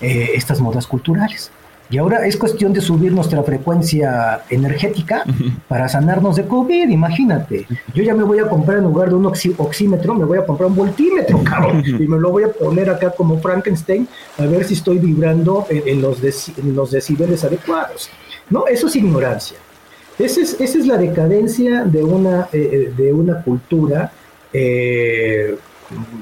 [0.02, 1.50] eh, estas modas culturales.
[1.90, 5.24] Y ahora es cuestión de subir nuestra frecuencia energética
[5.68, 7.68] para sanarnos de COVID, imagínate.
[7.94, 10.70] Yo ya me voy a comprar en lugar de un oxímetro, me voy a comprar
[10.70, 14.74] un voltímetro, cabrón, y me lo voy a poner acá como Frankenstein a ver si
[14.74, 16.20] estoy vibrando en, los,
[16.64, 18.10] los decibeles adecuados.
[18.50, 19.58] No, eso es ignorancia.
[20.18, 24.12] Esa es, esa es la decadencia de una, eh, eh, de una cultura
[24.52, 25.56] eh,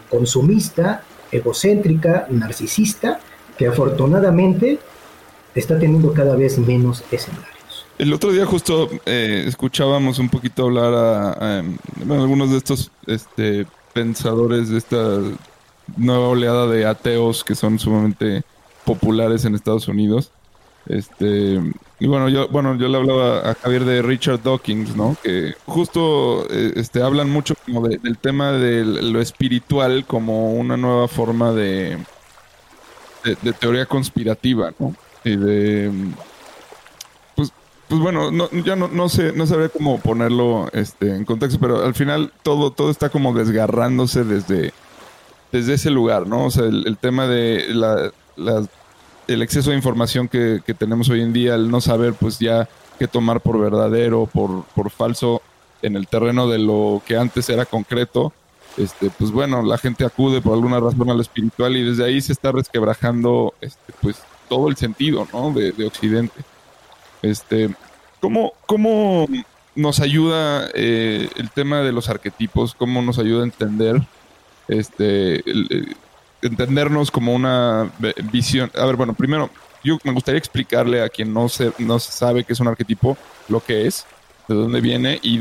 [0.10, 3.20] consumista, egocéntrica, narcisista,
[3.58, 4.80] que afortunadamente
[5.56, 7.62] está teniendo cada vez menos escenarios.
[7.98, 11.60] El otro día justo eh, escuchábamos un poquito hablar a,
[12.10, 15.20] algunos de estos este, pensadores de esta
[15.98, 18.44] nueva oleada de ateos que son sumamente
[18.86, 20.32] populares en Estados Unidos.
[20.88, 21.60] Este,
[22.00, 25.16] y bueno, yo, bueno, yo le hablaba a Javier de Richard Dawkins, ¿no?
[25.22, 31.08] Que justo eh, este, hablan mucho como del tema de lo espiritual como una nueva
[31.08, 32.00] forma de,
[33.24, 34.96] de teoría conspirativa, ¿no?
[35.24, 35.92] Y de
[37.36, 37.52] pues
[37.88, 41.84] pues bueno no, ya no, no sé no sabría cómo ponerlo este en contexto pero
[41.84, 44.74] al final todo todo está como desgarrándose desde
[45.52, 48.12] desde ese lugar no o sea el, tema de la,
[49.28, 52.68] el exceso de información que, que, tenemos hoy en día el no saber pues ya
[52.98, 55.42] qué tomar por verdadero por por falso
[55.82, 58.34] en el terreno de lo que antes era concreto
[58.78, 62.22] este, pues bueno, la gente acude por alguna razón a lo espiritual y desde ahí
[62.22, 65.54] se está resquebrajando, este, pues todo el sentido, ¿no?
[65.54, 66.42] De, Occidente.
[67.22, 67.74] Este,
[68.20, 69.26] ¿cómo, ¿Cómo
[69.76, 72.76] nos ayuda eh, el tema de los arquetipos?
[72.76, 74.02] ¿Cómo nos ayuda a entender,
[74.68, 75.96] este, eh,
[76.42, 77.94] entendernos como una
[78.34, 78.70] visión?
[78.76, 79.50] A ver, bueno, primero,
[79.86, 83.64] yo me gustaría explicarle a quien no, se, no sabe qué es un arquetipo lo
[83.64, 84.06] que es,
[84.50, 85.40] de dónde viene y,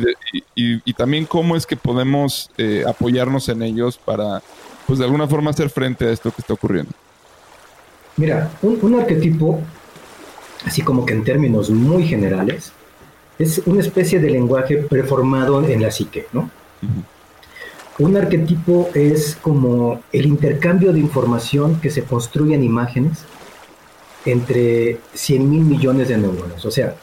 [0.54, 4.40] y, también cómo es que podemos eh, apoyarnos en ellos para,
[4.86, 6.92] pues de alguna forma hacer frente a esto que está ocurriendo.
[8.20, 9.62] Mira, un, arquetipo,
[10.66, 12.70] así como que en términos muy generales,
[13.38, 16.50] es una especie de lenguaje preformado en la psique, ¿no?
[17.98, 23.24] Un arquetipo es como el intercambio de información que se construye en imágenes
[24.26, 26.62] entre 100 mil millones de neuronas.
[26.66, 26.94] O sea,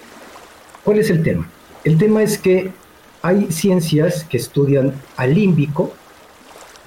[0.83, 1.49] ¿cuál es el tema?
[1.83, 2.71] El tema es que
[3.23, 5.93] hay ciencias que estudian al límbico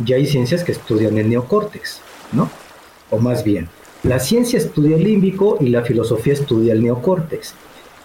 [0.07, 1.99] y hay ciencias que estudian el neocórtex,
[2.31, 2.49] ¿no?
[3.11, 3.69] O más bien,
[4.03, 7.55] la ciencia estudia el límbico y la filosofía estudia el neocórtex.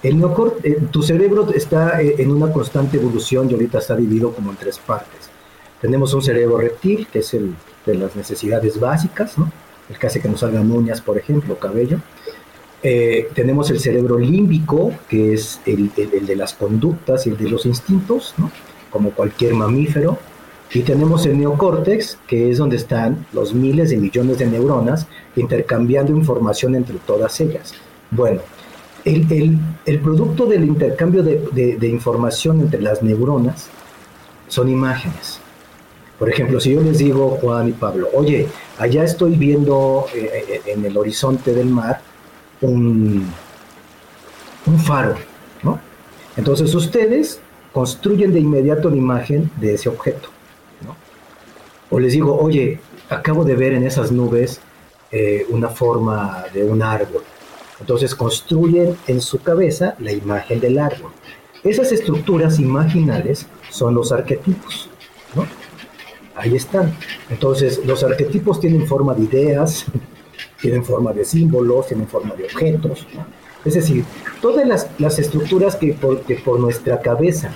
[0.04, 0.22] El
[0.64, 4.58] eh, tu cerebro está eh, en una constante evolución y ahorita está dividido como en
[4.58, 5.30] tres partes.
[5.82, 7.56] Tenemos un cerebro reptil, que es el
[7.86, 9.36] de las necesidades básicas,
[9.90, 12.00] el que hace que nos salgan uñas, por ejemplo, cabello.
[12.84, 17.66] Eh, tenemos el cerebro límbico, que es el, de las conductas y el de los
[17.66, 18.36] instintos,
[18.92, 20.20] como cualquier mamífero.
[20.74, 26.12] Y tenemos el neocórtex, que es donde están los miles de millones de neuronas intercambiando
[26.12, 27.74] información entre todas ellas.
[28.12, 28.42] Bueno,
[29.06, 33.68] el, producto del intercambio de, información entre las neuronas
[34.48, 35.40] son imágenes.
[36.18, 38.48] Por ejemplo, si yo les digo, Juan y Pablo, oye,
[38.78, 42.02] allá estoy viendo eh, eh, en el horizonte del mar
[42.62, 43.28] un,
[44.66, 45.16] un faro,
[45.62, 45.80] ¿no?
[46.38, 47.40] Entonces ustedes
[47.74, 50.30] construyen de inmediato la imagen de ese objeto.
[51.96, 52.78] O les digo, oye,
[53.10, 54.60] acabo de ver en esas nubes
[55.14, 57.24] eh, una forma de un árbol.
[57.80, 61.14] Entonces construyen en su cabeza la imagen del árbol.
[61.64, 64.90] Esas estructuras imaginales son los arquetipos.
[65.36, 65.48] ¿no?
[66.36, 66.94] Ahí están.
[67.30, 69.86] Entonces, los arquetipos tienen forma de ideas,
[70.62, 73.08] tienen forma de símbolos, tienen forma de objetos.
[73.64, 74.04] Es decir,
[74.42, 77.52] todas las, las estructuras que por, que por nuestra cabeza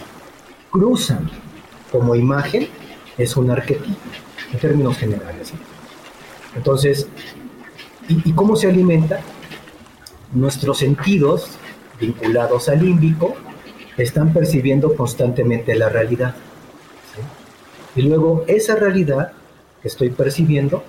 [0.71, 1.29] cruzan
[1.91, 2.69] como imagen
[3.17, 3.99] es un arquetipo,
[4.51, 5.53] en términos generales.
[6.55, 7.07] Entonces,
[8.07, 9.21] ¿y, cómo se alimenta?
[10.33, 11.49] Nuestros sentidos
[11.99, 13.35] vinculados al límbico
[13.97, 16.35] están percibiendo constantemente la realidad.
[17.95, 19.33] Y luego esa realidad
[19.81, 20.83] que estoy percibiendo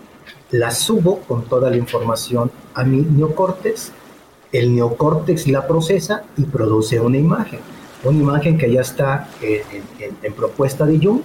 [0.51, 3.92] la subo con toda la información a mi neocórtex.
[4.53, 7.61] El neocórtex la procesa y produce una imagen.
[8.05, 11.22] Una imagen que ya está en propuesta de Jung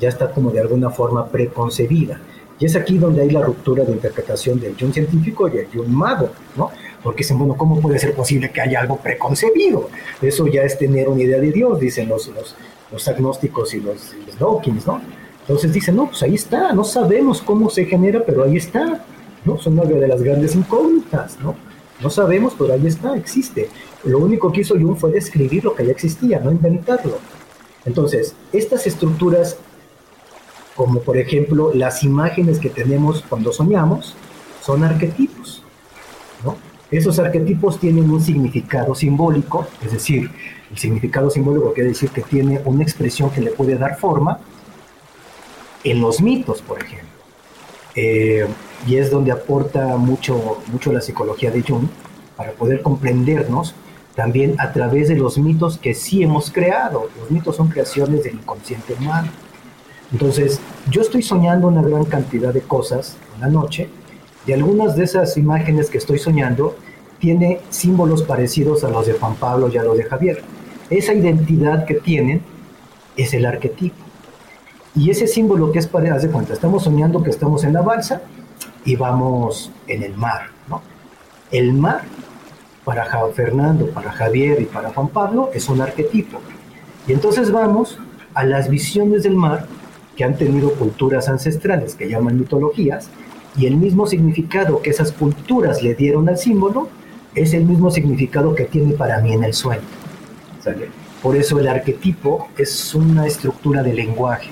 [0.00, 2.20] ya está como de alguna forma preconcebida.
[2.58, 5.88] Y es aquí donde hay la ruptura de interpretación del Jung científico y el Jung
[5.88, 6.70] mago, ¿no?
[7.02, 9.90] Porque dicen, bueno, ¿cómo puede ser posible que haya algo preconcebido?
[10.22, 12.30] Eso ya es tener una idea de Dios, dicen los,
[12.90, 15.02] los, agnósticos y los, los Dawkins, ¿no?
[15.42, 19.04] Entonces dicen, no, pues ahí está, no sabemos cómo se genera, pero ahí está,
[19.44, 19.58] ¿no?
[19.58, 21.54] Son una de las grandes incógnitas, ¿no?
[22.00, 23.68] No sabemos, pero ahí está, existe.
[24.04, 27.18] Lo único que hizo Jung fue describir lo que ya existía, no inventarlo.
[27.84, 29.56] Entonces, estas estructuras
[30.76, 34.14] como por ejemplo las imágenes que tenemos cuando soñamos
[34.62, 35.62] son arquetipos.
[36.88, 40.30] Esos arquetipos tienen un significado simbólico, es decir,
[40.70, 44.38] el significado simbólico quiere decir que tiene una expresión que le puede dar forma
[45.82, 47.08] en los mitos, por ejemplo.
[47.96, 48.46] Eh,
[48.86, 51.88] y es donde aporta mucho, mucho la psicología de Jung
[52.36, 53.74] para poder comprendernos
[54.14, 57.08] también a través de los mitos que sí hemos creado.
[57.18, 59.28] Los mitos son creaciones del inconsciente humano.
[60.12, 63.88] Entonces, yo estoy soñando una gran cantidad de cosas en la noche
[64.46, 66.76] y algunas de esas imágenes que estoy soñando
[67.18, 70.42] tiene símbolos parecidos a los de Juan Pablo y a los de Javier.
[70.90, 72.42] Esa identidad que tienen
[73.16, 73.96] es el arquetipo.
[74.94, 77.82] Y ese símbolo que es para, haz de cuenta, estamos soñando que estamos en la
[77.82, 78.22] balsa
[78.84, 80.80] y vamos en el mar, ¿no?
[81.50, 82.02] El mar,
[82.84, 83.04] para
[83.34, 86.38] Fernando, para Javier y para Juan Pablo, es un arquetipo.
[87.08, 87.98] Y entonces vamos
[88.32, 89.66] a las visiones del mar
[90.16, 93.10] que han tenido culturas ancestrales que llaman mitologías,
[93.56, 96.88] y el mismo significado que esas culturas le dieron al símbolo
[97.34, 99.82] es el mismo significado que tiene para mí en el sueño.
[101.22, 104.50] Por eso el arquetipo es una estructura de lenguaje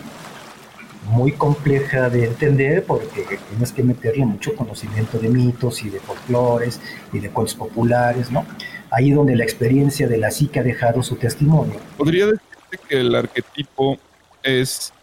[1.07, 6.81] muy compleja de entender porque tienes que meterle mucho conocimiento de mitos y de folclores
[7.13, 8.47] y de cuentos populares, ¿no?
[8.91, 11.77] Ahí donde la experiencia de la psique ha dejado su testimonio.
[11.99, 13.99] Podría decirte que el arquetipo
[14.43, 14.94] es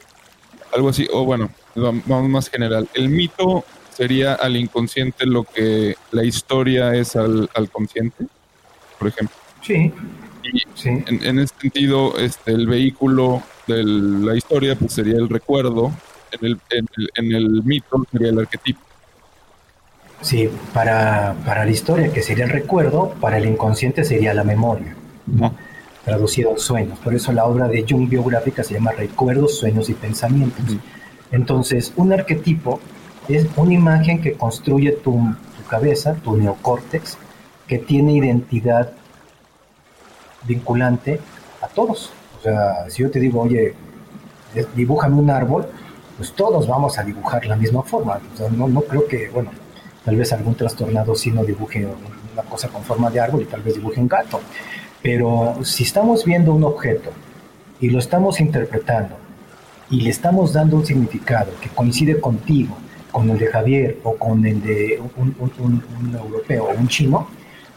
[0.73, 2.87] algo así, o bueno, vamos más general.
[2.93, 3.63] El mito
[3.95, 8.25] sería al inconsciente lo que la historia es al, consciente,
[8.97, 9.35] por ejemplo.
[9.61, 9.91] Sí.
[10.75, 10.89] sí.
[10.89, 15.91] En, en ese sentido, este, el vehículo de la historia pues sería el recuerdo,
[16.31, 16.59] en el,
[17.15, 18.79] en el, mito sería el arquetipo.
[20.21, 24.95] Sí, para, para, la historia, que sería el recuerdo, para el inconsciente sería la memoria,
[25.25, 25.55] ¿no?
[26.03, 26.99] Traducido sueños.
[26.99, 30.65] Por eso la obra de Jung biográfica se llama Recuerdos, Sueños y Pensamientos.
[31.31, 32.79] Entonces, un arquetipo
[33.27, 37.17] es una imagen que construye tu, tu cabeza, tu neocórtex,
[37.67, 38.91] que tiene identidad
[40.43, 41.19] vinculante
[41.61, 42.11] a todos.
[42.39, 43.73] O sea, si yo te digo, oye,
[44.75, 45.67] dibújame un árbol,
[46.17, 48.19] pues todos vamos a dibujar la misma forma.
[48.33, 49.51] O sea, no, no creo que, bueno,
[50.03, 51.87] tal vez algún trastornado sí no dibuje
[52.33, 54.39] una cosa con forma de árbol y tal vez dibuje un gato.
[55.01, 57.09] Pero si estamos viendo un objeto
[57.79, 59.15] y lo estamos interpretando
[59.89, 62.77] y le estamos dando un significado que coincide contigo,
[63.11, 67.27] con el de Javier o con el de un, un europeo o un chino,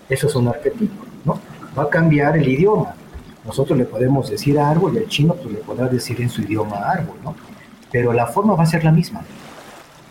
[0.09, 1.41] eso es un arquetipo, ¿no?
[1.77, 2.95] Va a cambiar el idioma,
[3.45, 6.77] nosotros le podemos decir árbol y el chino pues, le podrá decir en su idioma
[6.77, 7.35] árbol, ¿no?
[7.93, 9.23] Pero la forma va a ser la misma.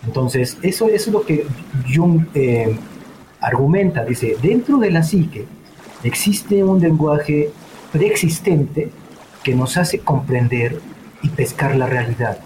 [0.05, 1.45] Entonces, eso, es lo que
[1.93, 2.78] Jung eh,
[3.39, 4.05] argumenta.
[4.05, 5.45] Dice, dentro de la psique
[6.04, 7.51] existe un lenguaje
[7.91, 8.91] preexistente
[9.43, 10.82] que nos hace comprender
[11.22, 12.39] y pescar la realidad.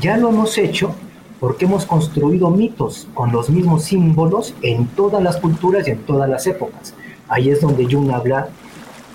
[0.00, 0.94] Ya lo hemos hecho
[1.40, 6.28] porque hemos construido mitos con los mismos símbolos en todas las culturas y en todas
[6.28, 6.94] las épocas.
[7.28, 8.48] Ahí es donde Jung habla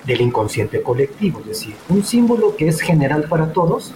[0.06, 3.94] del inconsciente colectivo, es decir, un símbolo que es general para todos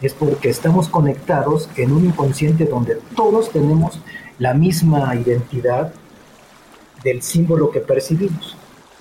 [0.00, 4.00] es porque estamos conectados en un inconsciente donde todos tenemos
[4.38, 5.92] la misma identidad
[7.04, 8.56] del símbolo que percibimos.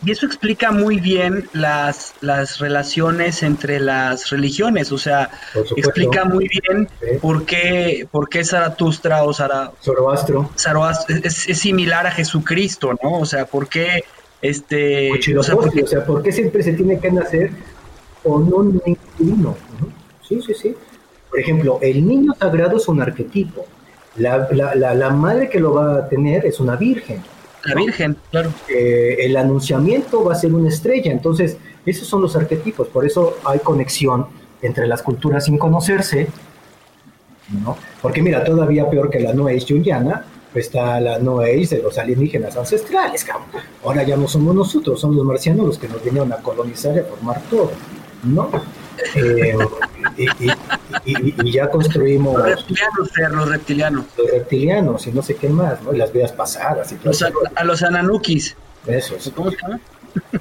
[0.06, 5.30] Y eso explica muy bien las, las relaciones entre las religiones, o sea,
[5.76, 6.88] explica muy bien
[7.22, 10.50] por, qué, por qué Zaratustra o Zoroastro,
[11.10, 13.20] es, es, similar a Jesucristo, ¿no?
[13.20, 14.04] O sea, por qué
[14.42, 17.52] este, o sea, porque, o sea, ¿por qué siempre se tiene que nacer
[18.24, 18.82] con un
[19.18, 19.56] niño?
[20.28, 20.76] Sí, sí, sí.
[21.30, 23.66] Por ejemplo, el niño sagrado es un arquetipo.
[24.16, 27.22] La, la, la, madre que lo va a tener es una virgen.
[27.64, 28.54] La virgen, claro.
[28.70, 31.12] Eh, el anunciamiento va a ser una estrella.
[31.12, 32.88] Entonces, esos son los arquetipos.
[32.88, 34.28] Por eso hay conexión
[34.62, 36.28] entre las culturas sin conocerse.
[37.64, 37.78] ¿no?
[38.02, 41.98] Porque mira, todavía peor que la no es jungiana, está la No Age de los
[41.98, 43.48] alienígenas ancestrales, cabrón.
[43.84, 47.00] Ahora ya no somos nosotros, son los marcianos los que nos vinieron a colonizar y
[47.00, 47.72] a formar todo,
[48.24, 48.50] ¿no?
[49.16, 49.56] Eh,
[51.06, 52.34] y, ya construimos.
[52.36, 54.06] Los reptilianos, los reptilianos.
[54.18, 55.94] Los reptilianos y no sé qué más, ¿no?
[55.94, 57.14] Y las vidas pasadas y todo.
[57.56, 58.56] a, los ananukis.
[58.88, 59.16] Eso.
[59.36, 59.80] ¿Cómo se llama?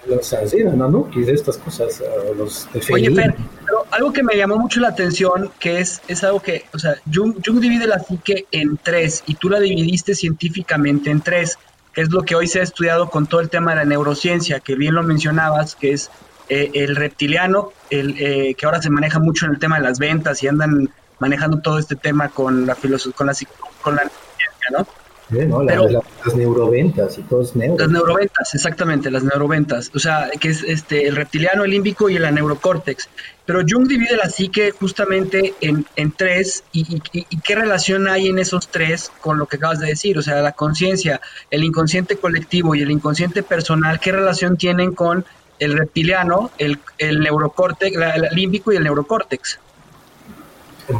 [0.07, 2.03] Los así, ananukis, estas cosas.
[2.37, 6.41] Los Oye, Fer, pero algo que me llamó mucho la atención, que es, es algo
[6.41, 11.11] que, o sea, Jung, Jung divide la psique en tres y tú la dividiste científicamente
[11.11, 11.59] en tres,
[11.93, 14.61] que es lo que hoy se ha estudiado con todo el tema de la neurociencia,
[14.61, 16.11] que bien lo mencionabas, que es
[16.49, 19.99] eh, el reptiliano, el, eh, que ahora se maneja mucho en el tema de las
[19.99, 23.35] ventas y andan manejando todo este tema con la filosofía, con la,
[23.83, 24.87] con la ciencia, ¿no?
[25.31, 27.77] las, neuroventas y todo es neuro.
[27.79, 29.91] Las neuroventas, exactamente, las neuroventas.
[29.95, 33.09] O sea, que es este el reptiliano, el límbico y la neurocórtex.
[33.45, 36.65] Pero Jung divide la psique justamente en, en tres.
[36.73, 40.19] Y, qué relación hay en esos tres con lo que acabas de decir?
[40.19, 41.21] O sea, la conciencia,
[41.51, 45.27] el inconsciente colectivo y el inconsciente personal, ¿qué relación tienen con
[45.59, 49.59] el reptiliano, el, el neurocórtex, el límbico y el neurocórtex?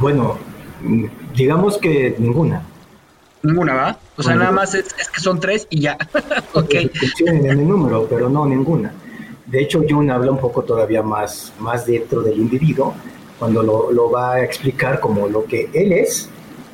[0.01, 0.39] Bueno,
[1.35, 2.63] digamos que ninguna.
[3.43, 3.99] Ninguna, ¿va?
[4.17, 5.97] O sea, nada más es, que son tres y ya.
[6.55, 6.75] ok.
[7.27, 8.93] en el número, pero no ninguna.
[9.47, 12.95] De hecho, Jung habla un poco todavía más, más dentro del individuo,
[13.39, 16.29] cuando lo, lo, va a explicar como lo que él es,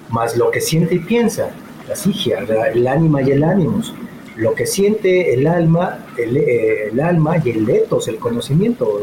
[0.08, 1.50] más lo que siente y piensa,
[1.86, 3.94] la psigia, el ánima y el ánimos.
[4.36, 9.00] Lo que siente el alma, el, eh, alma y el etos, el conocimiento,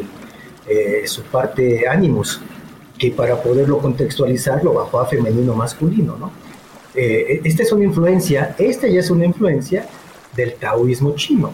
[0.67, 2.41] eh, su parte ánimos,
[2.97, 6.31] que para poderlo contextualizar lo bajó a femenino masculino, ¿no?
[6.93, 9.87] Eh, esta es una influencia, esta ya es una influencia
[10.35, 11.51] del taoísmo chino.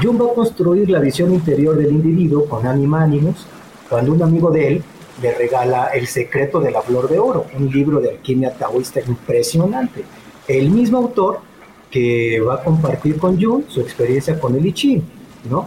[0.00, 3.46] Jung va a construir la visión interior del individuo con anima ánimos
[3.88, 4.84] cuando un amigo de él
[5.22, 10.04] le regala El secreto de la flor de oro, un libro de alquimia taoísta impresionante.
[10.46, 11.40] El mismo autor
[11.96, 15.02] que va a compartir con Jung su experiencia con el I Ching,
[15.48, 15.66] ¿no?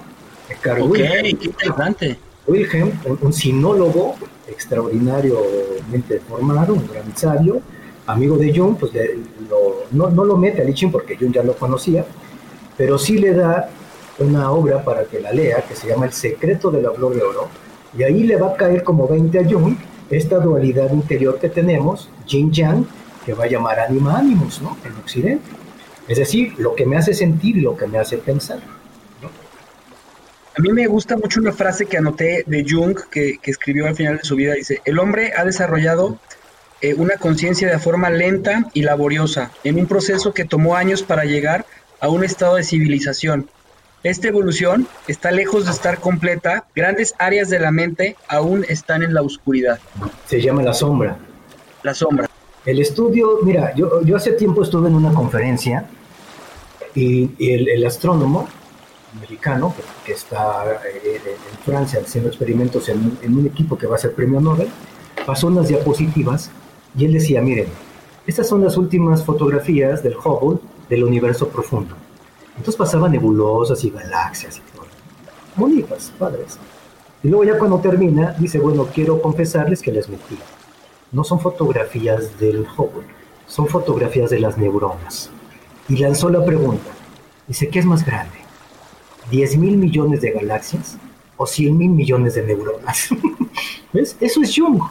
[0.61, 2.17] Carl okay, qué interesante.
[2.45, 4.15] Wilhelm, un, sinólogo
[4.47, 7.61] extraordinariamente formado, un gran sabio,
[8.05, 8.91] amigo de Jung, pues
[9.91, 12.05] no, lo mete a Lichin porque Jung ya lo conocía,
[12.77, 13.71] pero sí le da
[14.19, 17.23] una obra para que la lea que se llama El secreto de la flor de
[17.23, 17.47] oro,
[17.97, 19.75] y ahí le va a caer como 20 a Jung
[20.11, 22.86] esta dualidad interior que tenemos, Yin Yang,
[23.25, 24.77] que va a llamar anima animus, ¿no?
[24.86, 25.68] En Occidente.
[26.10, 28.60] Es decir, lo que me hace sentir y lo que me hace pensar.
[30.57, 33.95] A mí me gusta mucho una frase que anoté de Jung, que, que escribió al
[33.95, 34.55] final de su vida.
[34.55, 36.20] Dice, el hombre ha desarrollado
[36.82, 41.26] eh, una conciencia de forma lenta y laboriosa, en un proceso que tomó años para
[41.26, 41.66] llegar
[42.01, 43.47] a un estado de civilización.
[44.01, 49.14] Esta evolución está lejos de estar completa, grandes áreas de la mente aún están en
[49.14, 49.80] la oscuridad.
[50.26, 51.18] Se llama la sombra.
[51.84, 52.28] La sombra.
[52.66, 55.86] El estudio, mira, yo, yo hace tiempo estuve en una conferencia
[56.99, 58.47] y, el, astrónomo
[59.17, 59.73] americano
[60.05, 64.13] que, está eh, en Francia haciendo experimentos en, en, un equipo que va a ser
[64.13, 64.67] premio Nobel,
[65.25, 66.51] pasó unas diapositivas
[66.97, 67.67] y él decía, miren,
[68.27, 71.95] estas son las últimas fotografías del Hubble del universo profundo.
[72.57, 74.85] Entonces pasaban nebulosas y galaxias y todo.
[75.55, 76.57] Bonitas, padres.
[77.23, 80.37] Y luego ya cuando termina, dice, bueno, quiero confesarles que les metí.
[81.11, 83.07] No son fotografías del Hubble,
[83.47, 85.31] son fotografías de las neuronas.
[85.89, 86.91] Y lanzó la pregunta.
[87.47, 88.37] Dice, ¿qué es más grande?
[89.31, 90.97] ¿10 mil millones de galaxias
[91.35, 93.09] o 100 mil millones de neuronas?
[93.93, 94.15] ¿Ves?
[94.19, 94.81] Eso es Jung.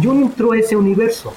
[0.00, 1.32] Jung entró a ese universo,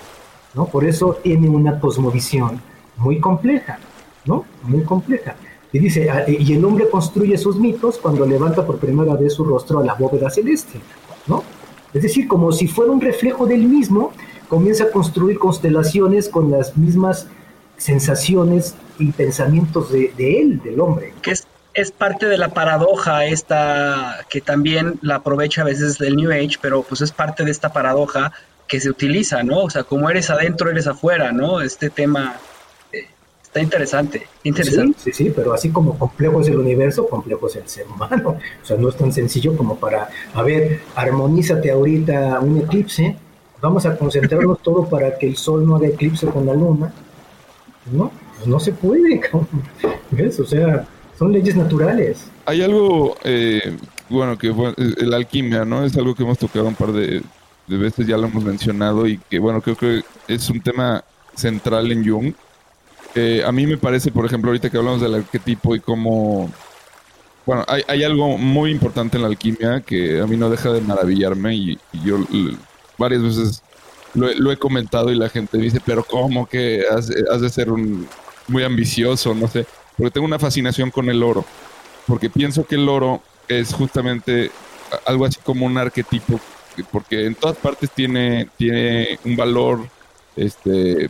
[0.53, 0.65] ¿no?
[0.67, 2.61] Por eso tiene una cosmovisión
[2.97, 3.79] muy compleja,
[4.25, 4.45] ¿no?
[4.63, 5.35] Muy compleja.
[5.71, 9.43] Y dice, ah, y el hombre construye sus mitos cuando levanta por primera vez su
[9.43, 10.79] rostro a la bóveda celeste,
[11.25, 11.43] ¿no?
[11.93, 14.11] Es decir, como si fuera un reflejo del mismo,
[14.47, 17.27] comienza a construir constelaciones con las mismas
[17.79, 21.13] sensaciones y pensamientos de, él, del hombre.
[21.21, 26.17] Que es, es, parte de la paradoja esta, que también la aprovecha a veces del
[26.17, 28.31] New Age, pero pues es parte de esta paradoja
[28.67, 29.63] que se utiliza, ¿no?
[29.63, 31.61] O sea, como eres adentro, eres afuera, ¿no?
[31.61, 32.37] Este tema
[32.91, 33.07] eh,
[33.41, 34.99] está interesante, interesante.
[34.99, 38.37] Sí, sí, pero así como complejo es el universo, complejo es el ser humano.
[38.61, 43.15] O sea, no es tan sencillo como para, a ver, armonízate ahorita un eclipse,
[43.61, 46.93] vamos a concentrarnos todo para que el sol no haga eclipse con la luna.
[47.91, 49.21] No, pues no se puede,
[50.11, 50.39] ¿ves?
[50.39, 50.87] O sea,
[51.17, 52.25] son leyes naturales.
[52.45, 53.75] Hay algo, eh,
[54.09, 54.53] bueno, que
[54.99, 55.83] la alquimia, ¿no?
[55.83, 57.21] Es algo que hemos tocado un par de,
[57.67, 61.03] veces ya lo hemos mencionado y que bueno, creo que es un tema
[61.35, 62.33] central en Jung.
[63.45, 66.49] a mí me parece, por ejemplo, ahorita que hablamos del arquetipo y cómo...
[67.45, 70.81] Bueno, hay, hay, algo muy importante en la alquimia que a mí no deja de
[70.81, 72.19] maravillarme y, yo
[72.99, 73.63] varias veces
[74.13, 78.07] lo, he comentado y la gente dice, pero ¿cómo que has, de ser un
[78.47, 79.33] muy ambicioso?
[79.33, 79.65] No sé,
[79.97, 81.45] porque tengo una fascinación con el oro,
[82.07, 84.51] porque pienso que el oro es justamente
[85.05, 86.39] algo así como un arquetipo
[86.83, 89.87] porque en todas partes tiene, tiene un valor
[90.35, 91.09] este,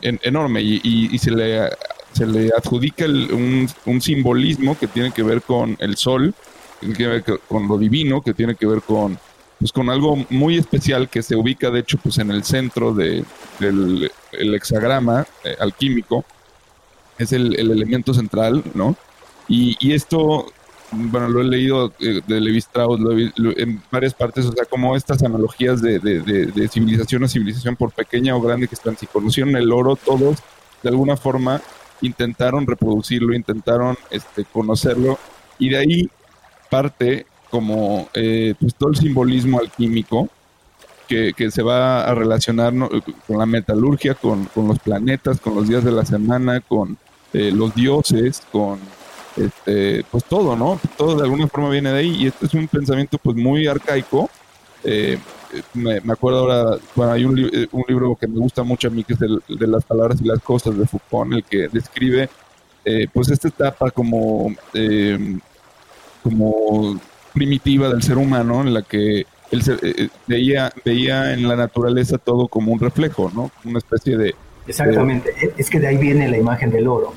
[0.00, 1.70] enorme y, se, le,
[2.12, 6.34] se le adjudica un, simbolismo que tiene que ver con el sol,
[6.80, 9.18] que tiene que ver con lo divino, que tiene que ver con,
[9.58, 13.24] pues, con algo muy especial que se ubica de hecho pues, en el centro de,
[13.58, 14.10] del
[14.54, 16.24] hexagrama eh, alquímico.
[17.18, 18.94] Es el, el, elemento central, ¿no?
[19.48, 20.46] Y, y esto
[20.92, 23.00] bueno, lo he leído eh, de Levi Strauss
[23.56, 28.36] en varias partes, o sea, como estas analogías de, de, civilización a civilización, por pequeña
[28.36, 30.38] o grande que están, si conocieron el oro, todos
[30.82, 31.60] de alguna forma
[32.02, 35.18] intentaron reproducirlo, intentaron este, conocerlo,
[35.58, 36.10] y de ahí
[36.70, 37.26] parte
[37.56, 40.28] como eh, pues todo el simbolismo alquímico
[41.08, 42.74] que, se va a relacionar
[43.26, 46.98] con la metalurgia, con, los planetas, con los días de la semana, con
[47.32, 48.78] eh, los dioses, con
[49.38, 50.78] este, pues todo, ¿no?
[50.98, 54.28] Todo de alguna forma viene de ahí y este es un pensamiento pues muy arcaico.
[54.84, 55.18] Eh,
[55.72, 57.38] me, acuerdo ahora, bueno, hay un,
[57.72, 60.26] un, libro que me gusta mucho a mí que es el, de las palabras y
[60.26, 62.28] las cosas de Foucault, el que describe
[63.12, 64.54] pues esta etapa como
[66.22, 66.98] como
[67.36, 72.16] primitiva del ser humano en la que él eh, eh, veía, veía en la naturaleza
[72.16, 73.50] todo como un reflejo, ¿no?
[73.62, 74.34] Una especie de...
[74.66, 77.12] Exactamente, es que de ahí viene la imagen del oro.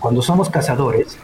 [0.00, 1.18] Cuando somos cazadores,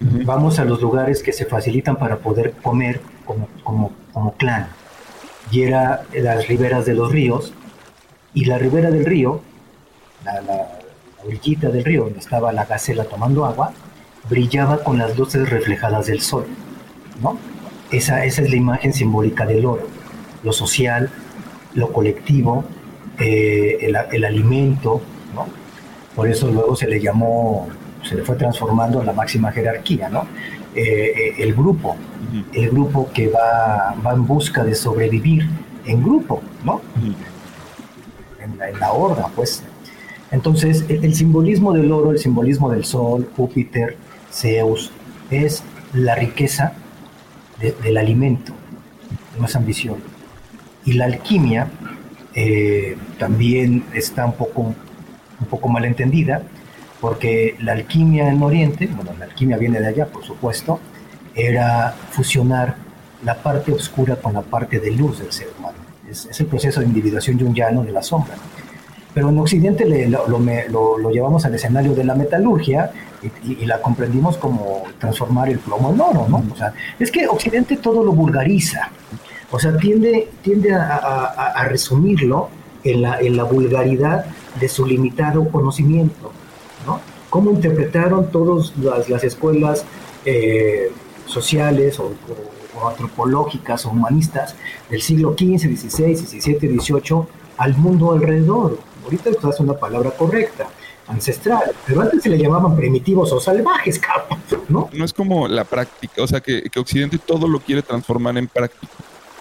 [0.00, 4.68] vamos a los lugares que se facilitan para poder comer como, como, como clan.
[5.50, 7.52] Y era las riberas de los ríos,
[8.34, 9.40] y la ribera del río,
[10.24, 10.68] la, la,
[11.24, 13.72] orillita del río donde estaba la gacela tomando agua,
[14.28, 16.46] brillaba con las luces reflejadas del sol,
[17.22, 17.38] ¿no?
[17.90, 19.88] Esa, esa es la imagen simbólica del oro,
[20.42, 21.10] lo social,
[21.74, 22.64] lo colectivo,
[23.18, 25.00] eh, el, alimento,
[25.34, 25.46] ¿no?
[26.14, 27.68] Por eso luego se le llamó,
[28.02, 30.26] se le fue transformando en la máxima jerarquía, ¿no?
[30.74, 31.96] Eh, eh, el grupo,
[32.52, 35.48] el grupo que va, va en busca de sobrevivir
[35.84, 36.80] en grupo, ¿no?
[38.42, 39.62] en, la, en, la, horda, pues.
[40.30, 43.96] Entonces, el, simbolismo del oro, el simbolismo del sol, Júpiter,
[44.32, 44.92] Zeus,
[45.30, 46.74] es la riqueza
[47.60, 48.52] del alimento,
[49.38, 49.96] no es ambición.
[50.84, 51.68] Y la alquimia
[52.34, 56.42] eh, también está un poco, un poco mal entendida,
[57.00, 60.80] porque la alquimia en Oriente, bueno, la alquimia viene de allá, por supuesto,
[61.34, 62.76] era fusionar
[63.24, 65.78] la parte oscura con la parte de luz del ser humano.
[66.08, 68.34] Es, el proceso de individuación junguiano de la sombra.
[69.14, 72.92] Pero en Occidente lo, lo, llevamos al escenario de la metalurgia
[73.42, 76.42] y, la comprendimos como transformar el plomo en oro, ¿no?
[76.52, 78.90] O sea, es que Occidente todo lo vulgariza,
[79.50, 82.48] o sea, tiende, tiende a, resumirlo
[82.84, 84.24] en la, en la vulgaridad
[84.58, 86.32] de su limitado conocimiento,
[86.86, 87.00] ¿no?
[87.28, 89.84] Cómo interpretaron todas las, escuelas
[90.24, 90.90] eh,
[91.26, 92.12] sociales o,
[92.88, 94.54] antropológicas o humanistas
[94.88, 97.22] del siglo XV, XVI, XVII, XVIII
[97.58, 98.78] al mundo alrededor.
[99.04, 100.66] Ahorita es una palabra correcta
[101.10, 104.00] ancestral, pero antes se le llamaban primitivos o salvajes,
[104.68, 104.88] ¿no?
[104.92, 108.48] No es como la práctica, o sea, que, que Occidente todo lo quiere transformar en
[108.48, 108.92] práctica.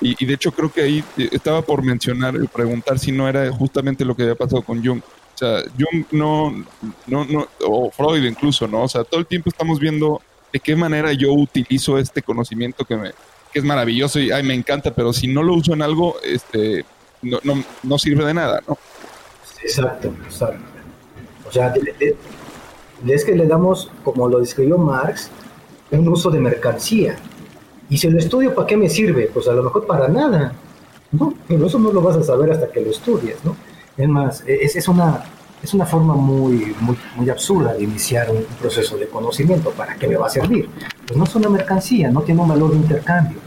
[0.02, 4.06] Y, de hecho creo que ahí eh, estaba por mencionar, preguntar si no era justamente
[4.06, 5.02] lo que había pasado con Jung.
[5.02, 6.52] O sea, Jung no,
[7.06, 8.84] no, no, o Freud incluso, ¿no?
[8.84, 10.22] O sea, todo el tiempo estamos viendo
[10.54, 13.12] de qué manera yo utilizo este conocimiento que me
[13.52, 16.86] que es maravilloso y ay, me encanta, pero si no lo uso en algo, este,
[17.24, 18.78] no, no, no sirve de nada, ¿no?
[19.64, 20.79] Exacto, exacto.
[21.50, 21.74] O sea,
[23.08, 25.30] es que le damos, como lo describió Marx,
[25.92, 27.16] un uso de mercancía.
[27.90, 29.30] Y si lo estudio, ¿para qué me sirve?
[29.34, 30.54] Pues a lo mejor para nada.
[31.12, 31.34] ¿no?
[31.48, 33.56] Pero eso no lo vas a saber hasta que lo estudies, ¿no?
[33.98, 35.24] Es más, es, es una,
[35.62, 39.72] es una forma muy, muy, muy absurda de iniciar un proceso de conocimiento.
[39.72, 40.70] ¿Para qué me va a servir?
[41.06, 43.40] Pues no es una mercancía, no tiene un valor de intercambio.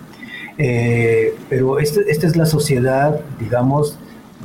[0.59, 3.96] Eh, pero esta este es la sociedad, digamos,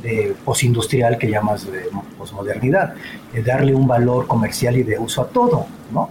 [0.02, 2.94] de posindustrial que llamas de posmodernidad,
[3.32, 6.08] de darle un valor comercial y de uso a todo, ¿no?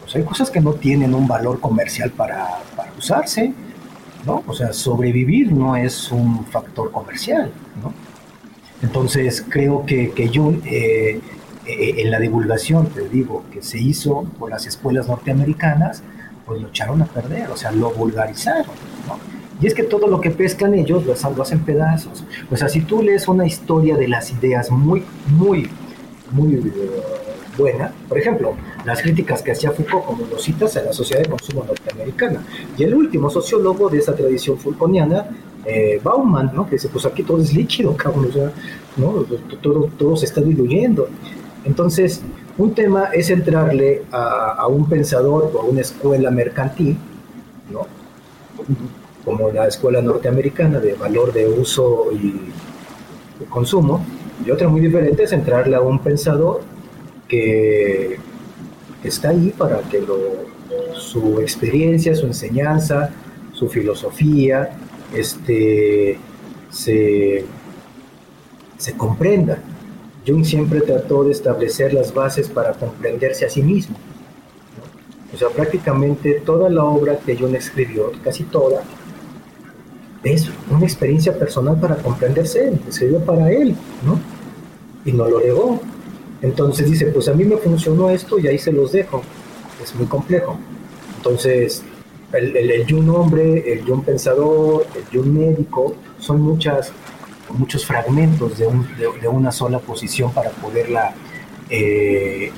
[0.00, 3.52] Pues hay cosas que no tienen un valor comercial para, para usarse,
[4.26, 4.42] ¿no?
[4.46, 7.50] O sea, sobrevivir no es un factor comercial,
[7.82, 7.92] ¿no?
[8.82, 11.20] Entonces creo que, que eh,
[11.66, 16.02] eh, en la divulgación, te digo, que se hizo por las escuelas norteamericanas,
[16.44, 18.74] pues lo echaron a perder, o sea, lo vulgarizaron,
[19.06, 19.18] ¿no?
[19.60, 22.24] Y es que todo lo que pescan ellos lo hacen pedazos.
[22.50, 25.68] O sea, si tú lees una historia de las ideas muy, muy,
[26.32, 26.62] muy eh,
[27.56, 31.30] buena, por ejemplo, las críticas que hacía Foucault, como lo citas, a la sociedad de
[31.30, 32.42] consumo norteamericana.
[32.76, 35.26] Y el último sociólogo de esa tradición fulconiana,
[35.64, 36.66] eh, Bauman, ¿no?
[36.66, 38.52] que dice, pues aquí todo es líquido, cabrón, o sea,
[38.96, 39.24] ¿no?
[39.62, 41.08] todo, todo se está diluyendo.
[41.64, 42.20] Entonces,
[42.58, 46.96] un tema es entrarle a, a un pensador o a una escuela mercantil,
[47.72, 47.86] ¿no?
[49.24, 52.52] Como la escuela norteamericana de valor de uso y
[53.48, 54.04] consumo,
[54.44, 56.62] y otra muy diferente es entrarle a un pensador
[57.28, 58.18] que
[59.02, 60.02] está ahí para que
[60.94, 63.10] su experiencia, su enseñanza,
[63.52, 64.76] su filosofía,
[65.14, 66.18] este,
[66.70, 67.44] se,
[68.76, 69.58] se comprenda.
[70.26, 73.96] Jung siempre trató de establecer las bases para comprenderse a sí mismo.
[75.32, 78.82] O sea, prácticamente toda la obra que Jung escribió, casi toda,
[80.24, 84.18] es una experiencia personal para comprenderse él, escribió para él, ¿no?
[85.04, 85.80] Y no lo negó.
[86.40, 89.22] Entonces dice, pues a mí me funcionó esto y ahí se los dejo.
[89.82, 90.58] Es muy complejo.
[91.18, 91.82] Entonces,
[92.32, 96.92] el, el, hombre, el Jung pensador, el Jung médico, son muchas,
[97.50, 98.66] muchos fragmentos de,
[99.28, 101.14] una sola posición para poderla
[101.70, 102.50] eh,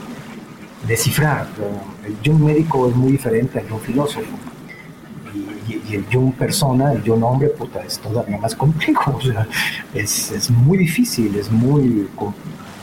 [0.86, 1.48] descifrar.
[2.04, 4.26] El Jung médico es muy diferente al Jung filósofo.
[5.68, 9.18] Y, el Jung persona, el Jung hombre, puta, es todavía más complejo.
[9.94, 12.08] es, es, muy difícil, es muy,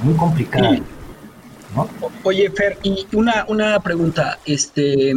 [0.04, 0.76] muy complicado.
[2.24, 5.14] Oye, Fer, y una, una pregunta, este,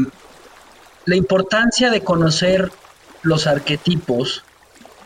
[1.04, 2.70] la importancia de conocer
[3.22, 4.44] los arquetipos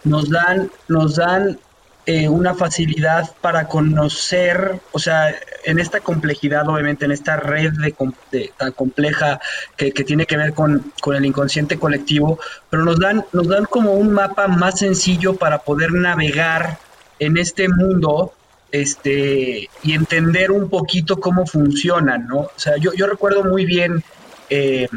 [0.05, 1.59] nos dan, nos dan
[2.07, 5.35] eh, una facilidad para conocer, o sea,
[5.65, 9.39] en esta complejidad, obviamente, en esta red de, tan compleja
[9.77, 12.41] que, tiene que ver con, el inconsciente colectivo,
[12.71, 16.79] pero nos dan, nos dan como un mapa más sencillo para poder navegar
[17.19, 18.33] en este mundo
[18.73, 22.39] este, y entender un poquito cómo funcionan, ¿no?
[22.39, 24.03] O sea, yo, recuerdo muy bien
[24.49, 24.89] eh,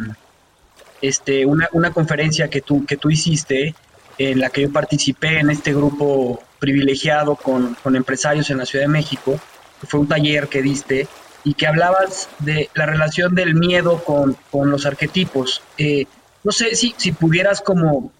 [1.01, 3.75] este, una, una, conferencia que tú, que tú hiciste
[4.17, 8.85] en la que yo participé en este grupo privilegiado con, con empresarios en la Ciudad
[8.85, 9.37] de México,
[9.81, 11.09] que fue un taller que diste
[11.43, 15.61] y que hablabas de la relación del miedo con, con los arquetipos.
[15.77, 16.05] Eh,
[16.41, 18.13] no sé si, si pudieras como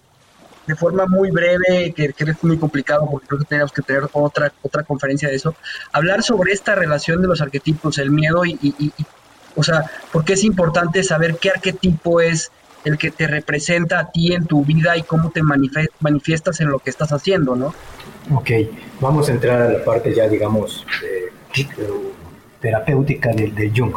[0.66, 4.10] de forma muy breve, que, que, es muy complicado porque creo que tenemos que tener
[4.12, 5.56] otra, otra conferencia de eso,
[5.90, 8.92] hablar sobre esta relación de los arquetipos, el miedo y, y,
[9.56, 12.52] o sea, porque es importante saber qué arquetipo es
[12.84, 16.78] el que te representa a ti en tu vida y cómo te manifiestas en lo
[16.78, 17.74] que estás haciendo, ¿no?
[18.32, 18.50] Ok,
[19.00, 20.86] vamos a entrar a la parte ya, digamos,
[22.60, 23.94] terapéutica del, Jung.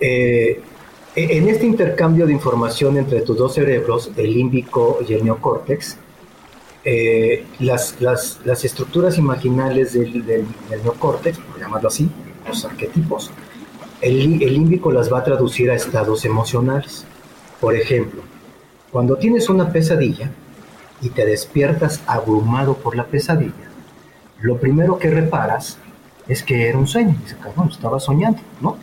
[0.00, 0.60] Eh,
[1.14, 5.98] e-, en este intercambio de información entre tus dos cerebros, el límbico y el neocórtex,
[6.84, 7.94] eh, las,
[8.64, 10.46] estructuras imaginales del, del,
[10.84, 12.08] neocórtex, por llamarlo así,
[12.46, 13.32] los arquetipos,
[14.00, 17.04] el, el límbico las va a traducir a estados emocionales.
[17.60, 18.22] Por ejemplo,
[18.90, 20.30] cuando tienes una pesadilla
[21.00, 23.70] y te despiertas abrumado por la pesadilla,
[24.40, 25.78] lo primero que reparas
[26.28, 27.16] es que era un sueño.
[27.22, 28.76] Dice, cabrón, estaba soñando, ¿no?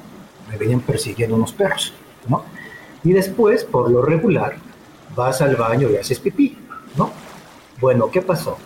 [0.50, 1.94] Me venían persiguiendo unos perros.
[2.28, 2.44] ¿no?
[3.04, 4.56] Y después, por lo regular,
[5.16, 6.58] vas al baño y haces pipí,
[6.98, 7.12] ¿no?
[7.80, 8.58] Bueno, ¿qué pasó?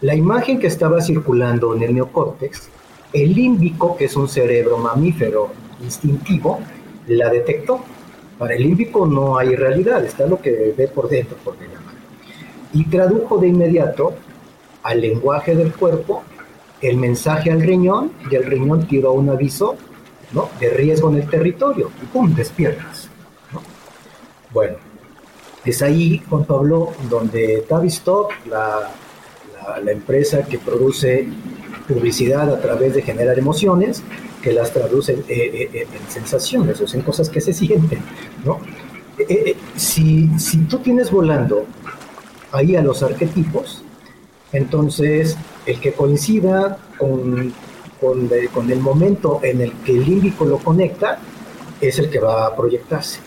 [0.00, 2.68] La imagen que estaba circulando en el neocórtex,
[3.12, 5.50] el límbico, que es un cerebro mamífero
[5.82, 6.60] instintivo,
[7.08, 7.80] la detectó.
[8.38, 11.94] Para el límbico no hay realidad, está lo que ve por dentro, por llamar.
[12.72, 14.14] Y tradujo de inmediato
[14.82, 16.22] al lenguaje del cuerpo
[16.80, 19.76] el mensaje al riñón y el riñón tiró un aviso
[20.60, 22.34] de riesgo en el territorio y ¡pum!
[22.34, 23.08] despiertas.
[24.52, 24.76] Bueno,
[25.64, 28.90] es ahí, Juan Pablo, donde Tavistock, la,
[29.86, 31.28] empresa que produce
[31.86, 34.02] publicidad a través de generar emociones,
[34.48, 38.00] que las traduce eh, eh, eh, en sensaciones, o sea, en cosas que se sienten,
[38.46, 38.60] ¿no?
[39.76, 41.66] si, si tú tienes volando
[42.52, 43.82] ahí a los arquetipos,
[44.52, 45.36] entonces
[45.66, 47.52] el que coincida con
[48.00, 51.18] con, el momento en el que el límbico lo conecta,
[51.80, 53.18] es el que va a proyectarse.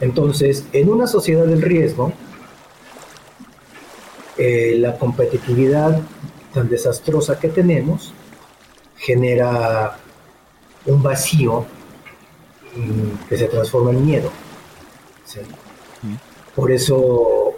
[0.00, 2.12] Entonces, en una sociedad del riesgo,
[4.36, 6.00] eh, la competitividad
[6.52, 8.12] tan desastrosa que tenemos
[9.04, 9.98] genera
[10.86, 11.66] un vacío
[12.74, 14.30] mm, que se transforma en miedo.
[16.54, 17.54] Por eso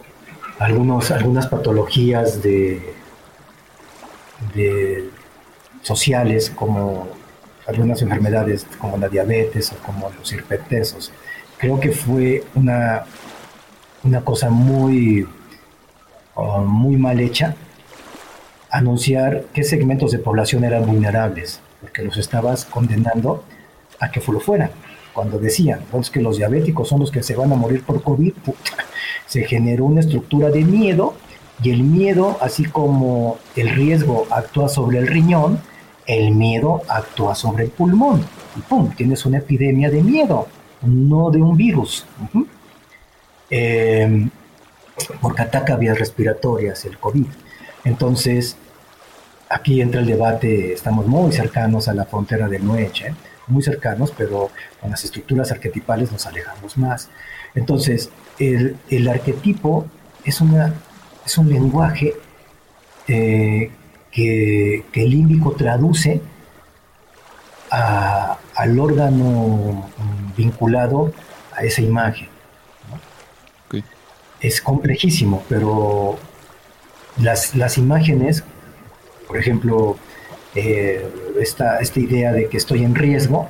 [0.58, 2.94] algunos, algunas patologías de,
[4.54, 5.10] de
[5.82, 7.08] sociales como
[7.66, 11.12] algunas enfermedades como la diabetes o como los hipertensos.
[11.58, 13.04] Creo que fue una,
[14.04, 15.26] una cosa muy,
[16.34, 17.54] uh, muy mal hecha
[18.76, 23.42] anunciar qué segmentos de población eran vulnerables, porque los estabas condenando
[23.98, 24.70] a que lo fueran.
[25.14, 25.80] Cuando decían,
[26.12, 28.34] que los diabéticos son los que se van a morir por COVID,
[29.26, 31.14] se generó una estructura de miedo
[31.62, 35.58] y el miedo, así como el riesgo actúa sobre el riñón,
[36.06, 38.26] el miedo actúa sobre el pulmón
[38.58, 38.90] y ¡pum!
[38.94, 40.48] Tienes una epidemia de miedo,
[40.82, 42.04] no de un virus.
[43.48, 44.28] Em,
[45.22, 47.26] porque ataca vías respiratorias el COVID.
[47.84, 48.58] Entonces,
[49.48, 53.14] aquí entra el debate, estamos muy cercanos a la frontera del Nueche,
[53.46, 57.08] muy cercanos, pero con las estructuras arquetipales nos alejamos más.
[57.54, 59.86] Entonces, el, arquetipo
[60.24, 60.74] es, una,
[61.24, 62.14] es un lenguaje
[63.08, 63.70] eh,
[64.10, 66.20] que, el límbico traduce
[67.70, 69.88] al órgano
[70.36, 71.12] vinculado
[71.54, 72.28] a esa imagen.
[74.40, 76.18] Es complejísimo, pero
[77.18, 78.44] las, imágenes,
[79.26, 79.96] por ejemplo,
[80.54, 81.06] eh,
[81.40, 83.48] esta, esta idea de que estoy en riesgo,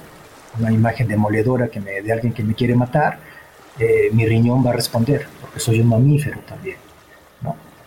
[0.58, 3.18] una imagen demoledora que de alguien que me quiere matar,
[3.78, 6.76] eh, mi riñón va a responder, porque soy un mamífero también.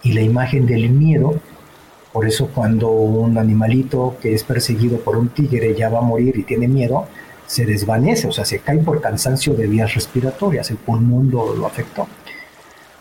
[0.02, 1.36] Y la imagen del miedo,
[2.14, 6.38] por eso cuando un animalito que es perseguido por un tigre ya va a morir
[6.38, 7.08] y tiene miedo,
[7.46, 11.66] se desvanece, o sea, se cae por cansancio de vías respiratorias, el pulmón lo, lo
[11.66, 12.08] afectó.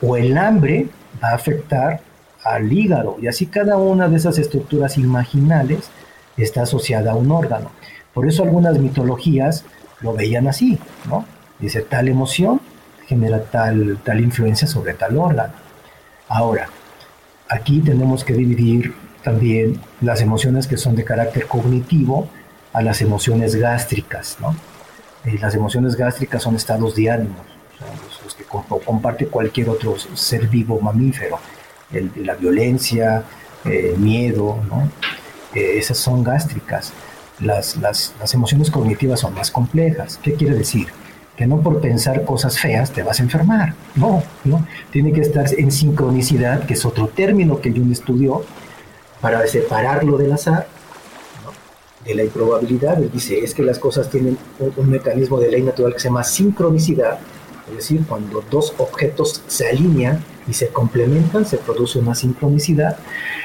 [0.00, 0.88] O el hambre
[1.22, 2.00] va a afectar
[2.54, 5.90] al hígado, y así cada una de esas estructuras imaginales
[6.36, 7.70] está asociada a un órgano.
[8.14, 9.64] Por eso algunas mitologías
[10.00, 10.78] lo veían así,
[11.08, 11.24] ¿no?
[11.58, 12.60] Dice, tal emoción
[13.06, 15.54] genera tal, tal influencia sobre tal órgano.
[16.28, 16.68] Ahora,
[17.48, 22.28] aquí tenemos que dividir también las emociones que son de carácter cognitivo
[22.72, 24.54] a las emociones gástricas, ¿no?
[25.40, 27.36] Las emociones gástricas son estados de ánimo,
[28.24, 31.38] los, que comparte cualquier otro ser vivo mamífero,
[31.90, 33.24] la violencia,
[33.64, 34.58] el miedo.
[35.54, 36.92] Eh, esas son gástricas.
[37.40, 40.18] Las, las, las emociones cognitivas son más complejas.
[40.22, 40.88] ¿Qué quiere decir?
[41.38, 43.72] que no por pensar cosas feas te vas a enfermar.
[43.94, 44.66] No, no.
[44.90, 48.42] Tiene que estar en sincronicidad, que es otro término que Jung estudió
[49.20, 50.66] para separarlo del azar,
[52.04, 53.00] de la improbabilidad.
[53.00, 56.24] Él dice, es que las cosas tienen un, mecanismo de ley natural que se llama
[56.24, 57.20] sincronicidad,
[57.70, 62.96] es decir, cuando dos objetos se alinean y se complementan, se produce una sincronicidad.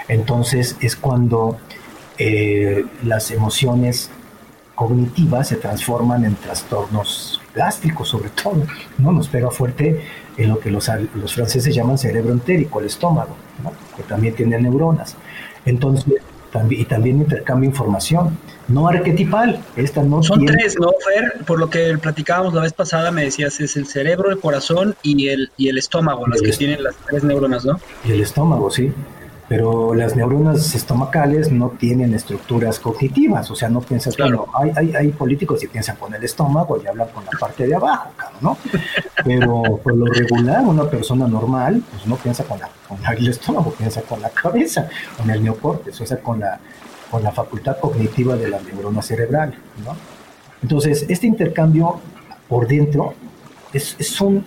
[0.07, 1.57] Entonces es cuando
[2.17, 4.09] eh, las emociones
[4.75, 8.65] cognitivas se transforman en trastornos gástricos sobre todo,
[8.97, 9.11] ¿no?
[9.11, 10.01] Nos pega fuerte
[10.37, 13.35] en lo que los, los franceses llaman cerebro entérico, el estómago,
[13.95, 15.15] que también tiene neuronas.
[15.65, 16.21] Entonces,
[16.53, 18.37] también, y también intercambia información,
[18.69, 21.43] no arquetipal, esta no Son tres, ¿no, Fer?
[21.45, 25.27] Por lo que platicábamos la vez pasada, me decías, es el cerebro, el corazón y
[25.27, 27.79] el, y el estómago, las que tienen las tres neuronas, ¿no?
[28.05, 28.93] Y el estómago, sí
[29.53, 34.47] pero las neuronas estomacales no tienen estructuras cognitivas, o sea, no piensas, claro.
[34.51, 37.75] hay, hay, hay, políticos que piensan con el estómago y hablan con la parte de
[37.75, 38.09] abajo,
[38.41, 38.57] ¿no?
[39.23, 43.71] Pero por lo regular, una persona normal, pues no piensa con, la, con el estómago,
[43.73, 46.59] piensa con la cabeza, con el neocortes, o sea, con la,
[47.11, 49.53] con la facultad cognitiva de la neurona cerebral,
[49.85, 49.95] ¿no?
[50.63, 51.99] Entonces, este intercambio
[52.49, 53.13] por dentro
[53.71, 54.43] es, es un...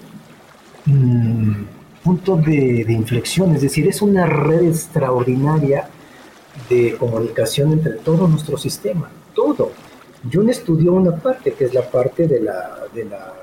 [0.87, 1.76] Mmm,
[2.07, 5.89] punto de, inflexión, es decir, es una red extraordinaria
[6.71, 9.73] de comunicación entre todo nuestro sistema, todo.
[10.33, 13.35] Jung estudió una parte, que es la parte de la, de la,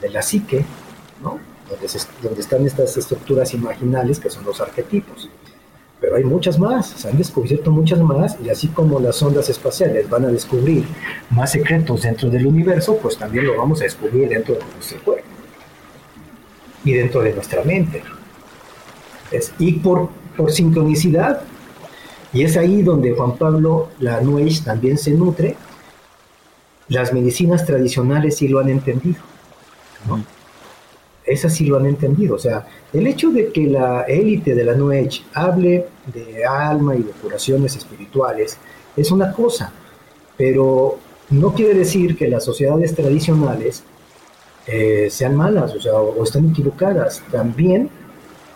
[0.00, 0.64] de la psique,
[1.24, 1.40] ¿no?
[1.68, 1.88] donde,
[2.22, 5.28] donde están estas estructuras imaginales que son los arquetipos.
[6.00, 10.08] Pero hay muchas más, se han descubierto muchas más, y así como las ondas espaciales
[10.08, 10.84] van a descubrir
[11.30, 15.33] más secretos dentro del universo, pues también lo vamos a descubrir dentro de nuestro cuerpo
[16.84, 18.02] y dentro de nuestra mente.
[19.58, 21.42] y por, por sincronicidad,
[22.32, 24.20] y es ahí donde Juan Pablo la
[24.64, 25.56] también se nutre,
[26.88, 29.20] las medicinas tradicionales sí lo han entendido.
[30.08, 30.24] ¿no?
[31.24, 32.34] Esas sí lo han entendido.
[32.34, 34.90] O sea, el hecho de que la élite de la New
[35.32, 38.58] hable de alma y de curaciones espirituales
[38.96, 39.72] es una cosa,
[40.36, 40.98] pero
[41.30, 43.84] no quiere decir que las sociedades tradicionales
[44.66, 47.22] eh, sean malas, o sea, o, están equivocadas.
[47.30, 47.90] También,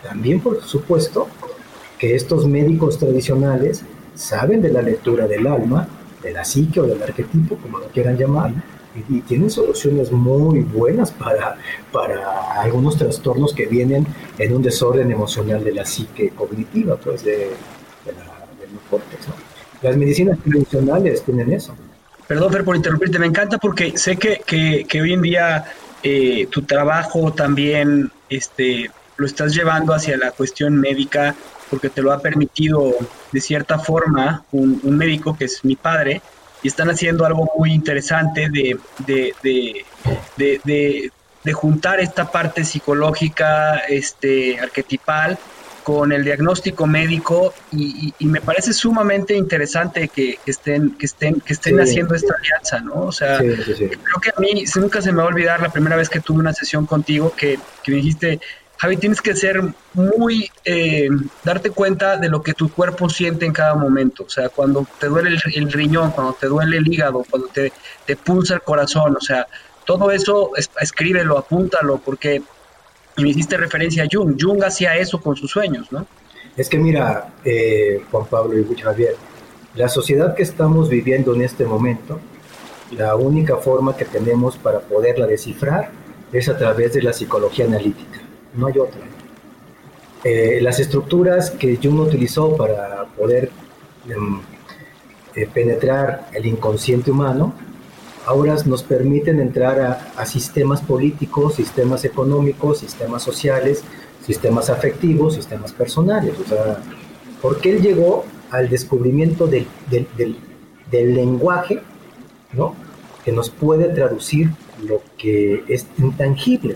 [0.03, 1.27] también por supuesto,
[1.97, 3.83] que estos médicos tradicionales
[4.15, 5.87] saben de la lectura del alma,
[6.23, 8.51] de la psique o del arquetipo, como lo quieran llamar,
[9.07, 11.57] y, tienen soluciones muy buenas para,
[11.91, 14.07] para algunos trastornos que vienen
[14.37, 18.99] en un desorden emocional de la psique cognitiva, pues de, de la,
[19.83, 21.75] Las medicinas tradicionales tienen eso.
[22.27, 25.65] Perdón, Fer, por interrumpirte, me encanta porque sé que, que, que hoy en día
[26.03, 31.35] eh, tu trabajo también este, lo estás llevando hacia la cuestión médica
[31.69, 32.95] porque te lo ha permitido
[33.31, 36.21] de cierta forma un, médico que es mi padre
[36.63, 39.33] y están haciendo algo muy interesante de, de,
[40.35, 41.11] de,
[41.43, 45.37] de juntar esta parte psicológica, este, arquetipal,
[45.89, 51.79] con el diagnóstico médico y, me parece sumamente interesante que, estén que estén que estén
[51.79, 53.07] haciendo esta alianza, ¿no?
[53.07, 56.07] O sea, creo que a mí nunca se me va a olvidar la primera vez
[56.07, 58.39] que tuve una sesión contigo que, me dijiste,
[58.77, 59.63] Javi, tienes que ser
[59.95, 61.09] muy, eh,
[61.43, 64.25] darte cuenta de lo que tu cuerpo siente en cada momento.
[64.25, 67.73] O sea, cuando te duele el, riñón, cuando te duele el hígado, cuando te,
[68.05, 69.47] te pulsa el corazón, o sea,
[69.85, 72.43] todo eso escríbelo, apúntalo, porque
[73.19, 74.35] y me hiciste referencia a Jung.
[74.39, 76.05] Jung hacía eso con sus sueños, ¿no?
[76.55, 79.15] Es que mira, eh, Juan Pablo y Javier,
[79.75, 82.19] la sociedad que estamos viviendo en este momento,
[82.91, 85.91] la única forma que tenemos para poderla descifrar
[86.33, 88.19] es a través de la psicología analítica.
[88.55, 89.01] No hay otra.
[90.23, 93.51] Eh, las estructuras que Jung utilizó para poder
[94.09, 94.41] em,
[95.35, 97.53] eh, penetrar el inconsciente humano,
[98.25, 103.83] ahora nos permiten entrar a, sistemas políticos, sistemas económicos, sistemas sociales,
[104.25, 106.33] sistemas afectivos, sistemas personales.
[106.39, 106.79] O sea,
[107.41, 111.81] porque él llegó al descubrimiento del, del lenguaje,
[112.53, 112.75] ¿no?
[113.23, 114.51] Que nos puede traducir
[114.83, 116.75] lo que es intangible.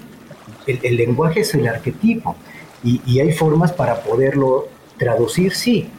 [0.65, 2.35] El, lenguaje es el arquetipo
[2.83, 4.67] y, hay formas para poderlo
[4.97, 5.89] traducir, sí.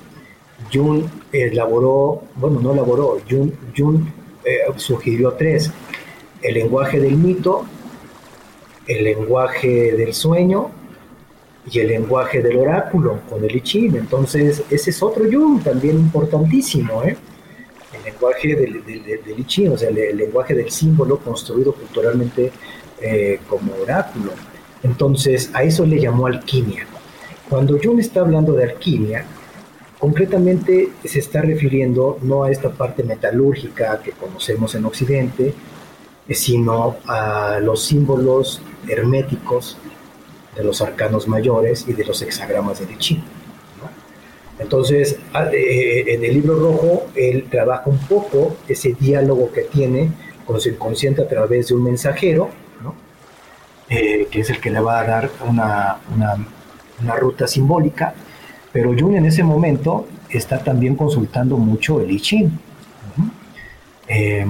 [0.73, 4.07] Jung elaboró, bueno, no elaboró, Jung, Jung
[4.45, 5.71] eh, sugirió tres.
[6.43, 7.65] El lenguaje del mito,
[8.87, 10.71] el lenguaje del sueño
[11.71, 13.97] y el lenguaje del oráculo con el I Ching.
[13.97, 17.17] Entonces, ese es otro Jung también importantísimo, ¿eh?
[17.95, 22.53] el lenguaje del, del, o sea, el, lenguaje del símbolo construido culturalmente
[23.01, 24.33] eh, como oráculo.
[24.83, 26.87] Entonces, a eso le llamó alquimia.
[27.49, 29.25] Cuando Jung está hablando de alquimia,
[29.99, 35.55] concretamente se está refiriendo no a esta parte metalúrgica que conocemos en Occidente,
[36.29, 39.77] eh, sino a los símbolos herméticos
[40.57, 43.23] de los arcanos mayores y de los hexagramas de Ching.
[44.59, 50.11] Entonces, ah, eh, en el libro rojo, él trabaja un poco ese diálogo que tiene
[50.47, 52.51] con su inconsciente a través de un mensajero,
[53.89, 55.99] eh, que es el que le va a dar una,
[57.19, 58.15] ruta simbólica,
[58.75, 62.51] pero Jung en ese momento está también consultando mucho el I Ching.
[64.09, 64.45] Eh,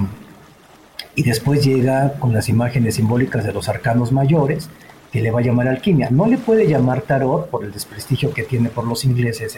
[1.13, 4.67] y después llega con las imágenes simbólicas de los arcanos mayores,
[5.11, 6.09] que le va a llamar alquimia.
[6.09, 9.55] No le puede llamar tarot por el desprestigio que tiene por los ingleses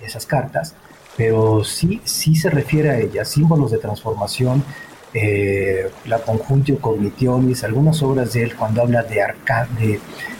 [0.00, 0.74] esas cartas,
[1.18, 4.64] pero sí, sí se refiere a ellas, símbolos de transformación,
[5.12, 9.68] eh, la conjuntio cognitionis, algunas obras de él cuando habla de, arca,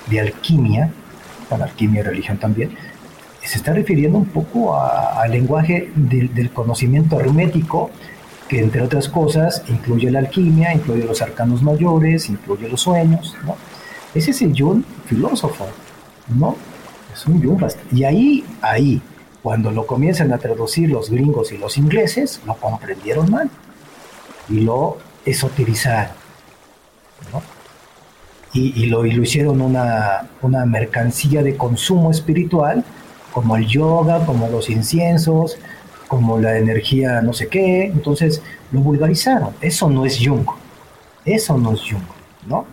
[0.09, 0.91] de, alquimia,
[1.51, 2.75] para alquimia y religión también,
[3.49, 7.91] se está refiriendo un poco al lenguaje del, conocimiento hermético,
[8.49, 13.37] que entre otras cosas incluye la alquimia, incluye los arcanos mayores, incluye los sueños.
[14.15, 15.67] Ese es el Jung filósofo,
[16.29, 16.57] ¿no?
[17.13, 17.63] Es un Jung
[17.93, 19.03] Y ahí, ahí,
[19.43, 23.51] cuando lo comienzan a traducir los gringos y los ingleses, lo comprendieron mal
[24.49, 26.15] y lo esoterizaron,
[27.33, 27.43] ¿no?
[28.55, 32.85] Y, lo, y lo, hicieron una, una mercancía de consumo espiritual,
[33.33, 35.59] como el yoga, como los inciensos,
[36.09, 39.51] como la energía no sé qué, entonces lo vulgarizaron.
[39.61, 40.47] Eso no es Jung,
[41.25, 42.03] eso no es Jung,
[42.47, 42.67] ¿no?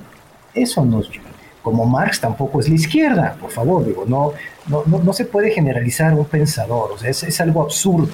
[0.54, 1.30] Eso no es Jung
[1.62, 4.34] como Marx tampoco es la izquierda, por favor, digo, no,
[4.68, 8.10] no, no, se puede generalizar un pensador, o sea, es, algo absurdo,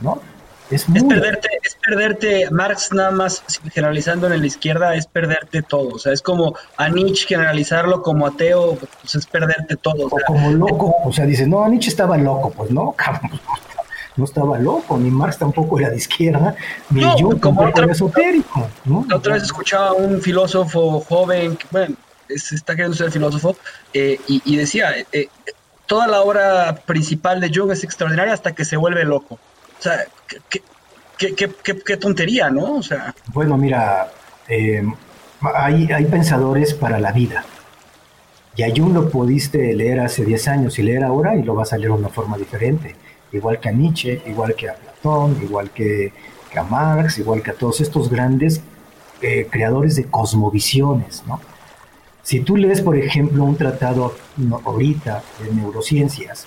[0.00, 0.20] ¿no?
[0.72, 5.98] Es, perderte, es perderte, Marx nada más generalizando en la izquierda es perderte todo, o
[5.98, 10.06] sea, es como a Nietzsche generalizarlo como ateo, pues es perderte todo.
[10.06, 13.38] O, como loco, o sea, dice, no, Nietzsche estaba loco, pues no, cabrón,
[14.16, 16.54] no estaba loco, ni Marx tampoco era de izquierda,
[16.88, 18.68] ni yo como era esotérico.
[18.86, 19.06] ¿no?
[19.14, 21.96] otra vez escuchaba a un filósofo joven, bueno,
[22.28, 23.56] se está queriendo ser filósofo,
[23.92, 25.28] eh, y, decía, eh,
[25.86, 29.38] toda la obra principal de Jung es extraordinaria hasta que se vuelve loco.
[29.82, 30.06] O sea,
[30.48, 32.76] qué, tontería, ¿no?
[32.76, 33.12] O sea.
[33.34, 34.12] Bueno, mira,
[34.46, 34.80] eh,
[35.56, 37.44] hay, hay pensadores para la vida.
[38.54, 41.72] Y a Jung lo pudiste leer hace 10 años y leer ahora y lo vas
[41.72, 42.94] a leer de una forma diferente.
[43.32, 46.12] Igual que a Nietzsche, igual que a Platón, igual que,
[46.54, 48.60] a Marx, igual que a todos estos grandes
[49.50, 51.40] creadores de cosmovisiones, ¿no?
[52.22, 54.14] Si tú lees, por ejemplo, un tratado
[54.64, 56.46] ahorita de neurociencias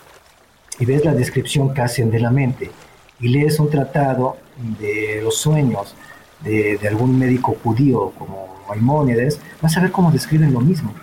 [0.79, 2.71] y ves la descripción que hacen de la mente,
[3.19, 4.37] y lees un tratado
[4.79, 5.95] de los sueños
[6.43, 10.93] de, algún médico judío como Maimónides, vas a ver cómo describen lo mismo.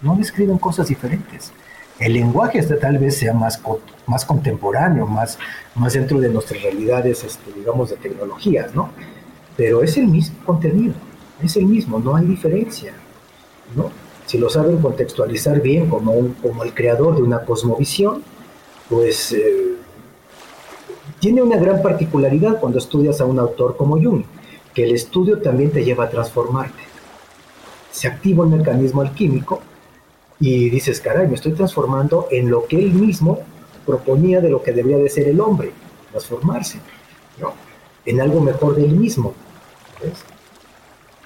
[0.00, 1.52] No describen cosas diferentes.
[1.98, 3.60] El lenguaje este tal vez sea más,
[4.06, 5.38] más contemporáneo, más,
[5.74, 8.90] más dentro de nuestras realidades, este, digamos, de tecnologías, ¿no?
[9.56, 10.94] Pero es el mismo contenido,
[11.42, 12.92] es el mismo, no hay diferencia,
[13.76, 13.90] ¿no?
[14.26, 18.22] si lo saben contextualizar bien como, como el creador de una cosmovisión,
[18.88, 19.74] pues eh,
[21.22, 24.24] tiene una gran particularidad cuando estudias a un autor como Jung,
[24.74, 26.82] que el estudio también te lleva a transformarte.
[27.92, 29.60] Se activa un mecanismo alquímico
[30.40, 33.38] y dices, caray, me estoy transformando en lo que él mismo
[33.86, 35.70] proponía de lo que debería de ser el hombre,
[36.10, 36.80] transformarse,
[37.40, 37.52] ¿no?
[38.04, 39.32] en algo mejor de él mismo.
[40.02, 40.24] ¿ves?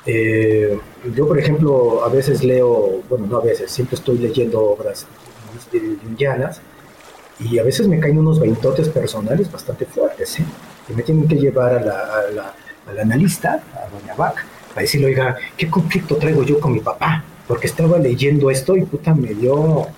[0.04, 0.78] Eh,
[1.14, 5.06] yo, por ejemplo, a veces leo, bueno, no a veces, siempre estoy leyendo obras
[7.38, 10.44] y a veces me caen unos veintotes personales bastante fuertes, ¿eh?
[10.88, 12.54] Y me tienen que llevar a la,
[12.88, 14.36] al analista, a doña Bach,
[14.68, 17.24] para decirle, oiga, ¿qué conflicto traigo yo con mi papá?
[17.46, 19.88] Porque estaba leyendo esto y puta, me dio, o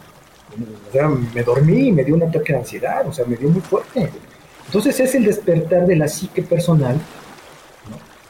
[0.93, 4.11] sea, me dormí me dio un ataque de ansiedad, o sea, me dio muy fuerte.
[4.66, 6.99] Entonces es el despertar de la psique personal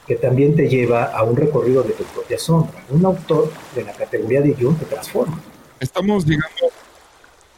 [0.07, 2.83] que también te lleva a un recorrido de tu propia sombra.
[2.89, 5.39] Un autor de la categoría de Jung te transforma.
[5.81, 6.73] Estamos llegando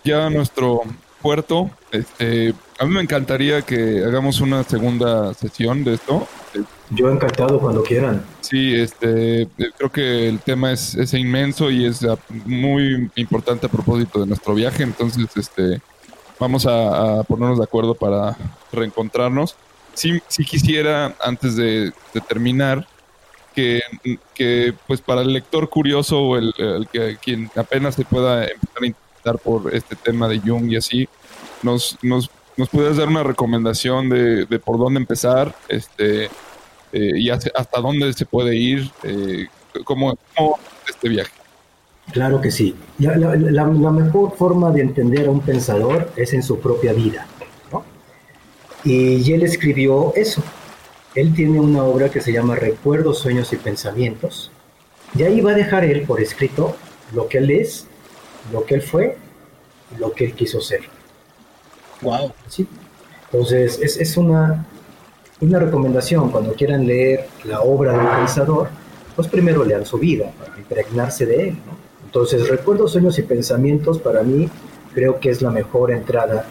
[0.03, 0.83] ya a nuestro
[1.21, 1.71] puerto.
[1.93, 6.27] Este, a mí me encantaría que hagamos una segunda sesión de esto.
[6.91, 8.25] Yo encantado cuando quieran.
[8.41, 12.05] Sí, este, creo que el tema es, es inmenso y es
[12.45, 14.83] muy importante a propósito de nuestro viaje.
[14.83, 15.81] Entonces, este,
[16.41, 18.37] vamos a, ponernos de acuerdo para
[18.73, 19.55] reencontrarnos.
[19.95, 21.93] Sí, sí quisiera, antes de,
[22.27, 22.87] terminar,
[23.55, 23.81] que,
[24.35, 26.53] que, pues para el lector curioso o el,
[26.93, 28.87] que quien apenas se pueda empezar a
[29.43, 31.09] por este tema de Jung y así,
[31.62, 36.25] nos, nos, nos puedes dar una recomendación de, de por dónde empezar este,
[36.93, 39.47] eh, y hasta dónde se puede ir, eh,
[39.85, 40.59] cómo, cómo
[40.89, 41.33] este viaje.
[42.12, 42.75] Claro que sí.
[42.99, 47.27] La, la, mejor forma de entender a un pensador es en su propia vida.
[47.71, 47.85] ¿no?
[48.85, 50.43] Y él escribió eso.
[51.14, 54.51] Él tiene una obra que se llama Recuerdos, Sueños y Pensamientos.
[55.16, 56.77] Y ahí va a dejar él por escrito
[57.12, 57.87] lo que él es,
[58.53, 59.16] lo que él fue,
[59.99, 60.80] lo que él quiso ser.
[62.03, 62.32] Wow.
[62.49, 62.66] ¿Sí?
[63.32, 64.66] Entonces, es, es una,
[65.41, 68.68] una recomendación cuando quieran leer la obra de un pensador,
[69.14, 71.55] pues primero lean su vida para impregnarse de él.
[71.66, 71.76] ¿no?
[72.05, 74.49] Entonces, recuerdos, sueños y pensamientos para mí
[74.95, 76.47] creo que es la mejor entrada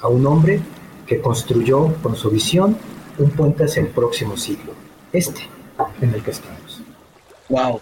[0.00, 0.60] a un hombre
[1.06, 2.76] que construyó con su visión
[3.18, 4.72] un puente hacia el próximo siglo,
[5.12, 5.42] este
[6.00, 6.82] en el que estamos.
[7.48, 7.80] Wow,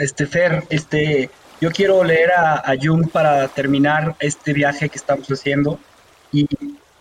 [0.00, 1.28] este Fer, este,
[1.64, 5.80] yo quiero leer a, a Jung para terminar este viaje que estamos haciendo
[6.30, 6.46] y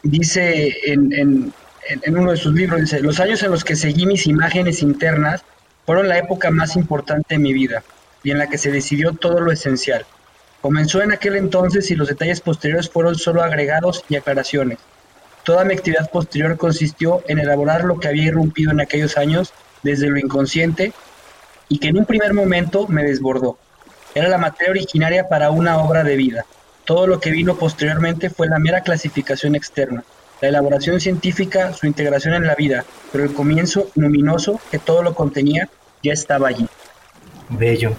[0.03, 4.25] dice en, en, uno de sus libros, dice, los años en los que seguí mis
[4.25, 5.43] imágenes internas
[5.85, 7.83] fueron la época más importante de mi vida
[8.23, 10.05] y en la que se decidió todo lo esencial.
[10.61, 14.79] Comenzó en aquel entonces y los detalles posteriores fueron solo agregados y aclaraciones.
[15.43, 19.51] Toda mi actividad posterior consistió en elaborar lo que había irrumpido en aquellos años
[19.81, 20.93] desde lo inconsciente
[21.67, 23.57] y que en un primer momento me desbordó.
[24.15, 26.45] Era la materia originaria para una obra de vida.
[26.85, 30.03] Todo lo que vino posteriormente fue la mera clasificación externa,
[30.41, 35.15] la elaboración científica, su integración en la vida, pero el comienzo luminoso que todo lo
[35.15, 35.69] contenía
[36.01, 36.67] ya estaba allí.
[37.49, 37.95] Bello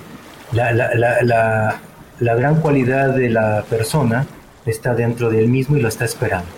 [0.55, 1.81] la, la, la,
[2.21, 4.27] la, gran cualidad de la persona
[4.67, 6.49] está dentro de él mismo y lo está esperando.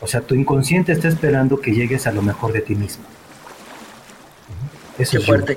[0.00, 3.04] O sea, tu inconsciente está esperando que llegues a lo mejor de ti mismo.
[4.98, 5.56] Eso qué fuerte,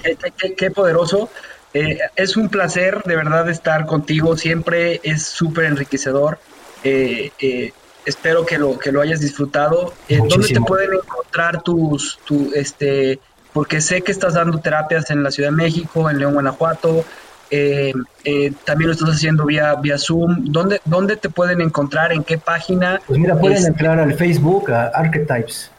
[0.57, 1.29] qué, poderoso.
[1.73, 6.39] Eh, es un placer de verdad estar contigo, siempre es súper enriquecedor.
[6.83, 7.71] Eh, eh,
[8.05, 9.93] espero que lo, que lo hayas disfrutado.
[10.09, 13.19] ¿Dónde te pueden encontrar tus, tu, este,
[13.53, 17.05] porque sé que estás dando terapias en la Ciudad de México, en León, Guanajuato,
[17.51, 17.91] eh,
[18.23, 20.45] eh, también lo estás haciendo vía, vía Zoom.
[20.45, 22.13] ¿Dónde, ¿Dónde te pueden encontrar?
[22.13, 23.01] ¿En qué página?
[23.05, 25.69] Pues mira, pueden entrar al Facebook, a Archetypes.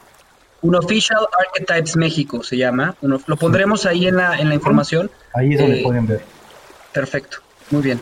[0.63, 2.95] Un Official Archetypes México se llama.
[3.01, 5.11] lo pondremos ahí en la, en la información.
[5.35, 6.23] Ahí es donde eh, pueden ver.
[6.93, 7.39] Perfecto,
[7.71, 8.01] muy bien.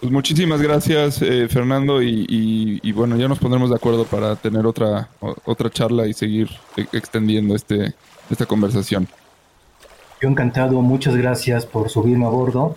[0.00, 5.08] Pues muchísimas gracias, Fernando, y, bueno, ya nos pondremos de acuerdo para tener otra,
[5.44, 7.94] otra charla y seguir e, extendiendo este,
[8.30, 9.08] esta conversación.
[10.20, 12.76] Yo encantado, muchas gracias por subirme a bordo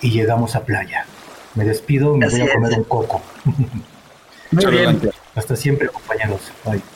[0.00, 1.04] y llegamos a playa.
[1.54, 3.22] Me despido, me voy a comer un coco.
[4.50, 5.10] Muy bien.
[5.34, 6.52] Hasta siempre, compañeros.
[6.64, 6.95] Bye.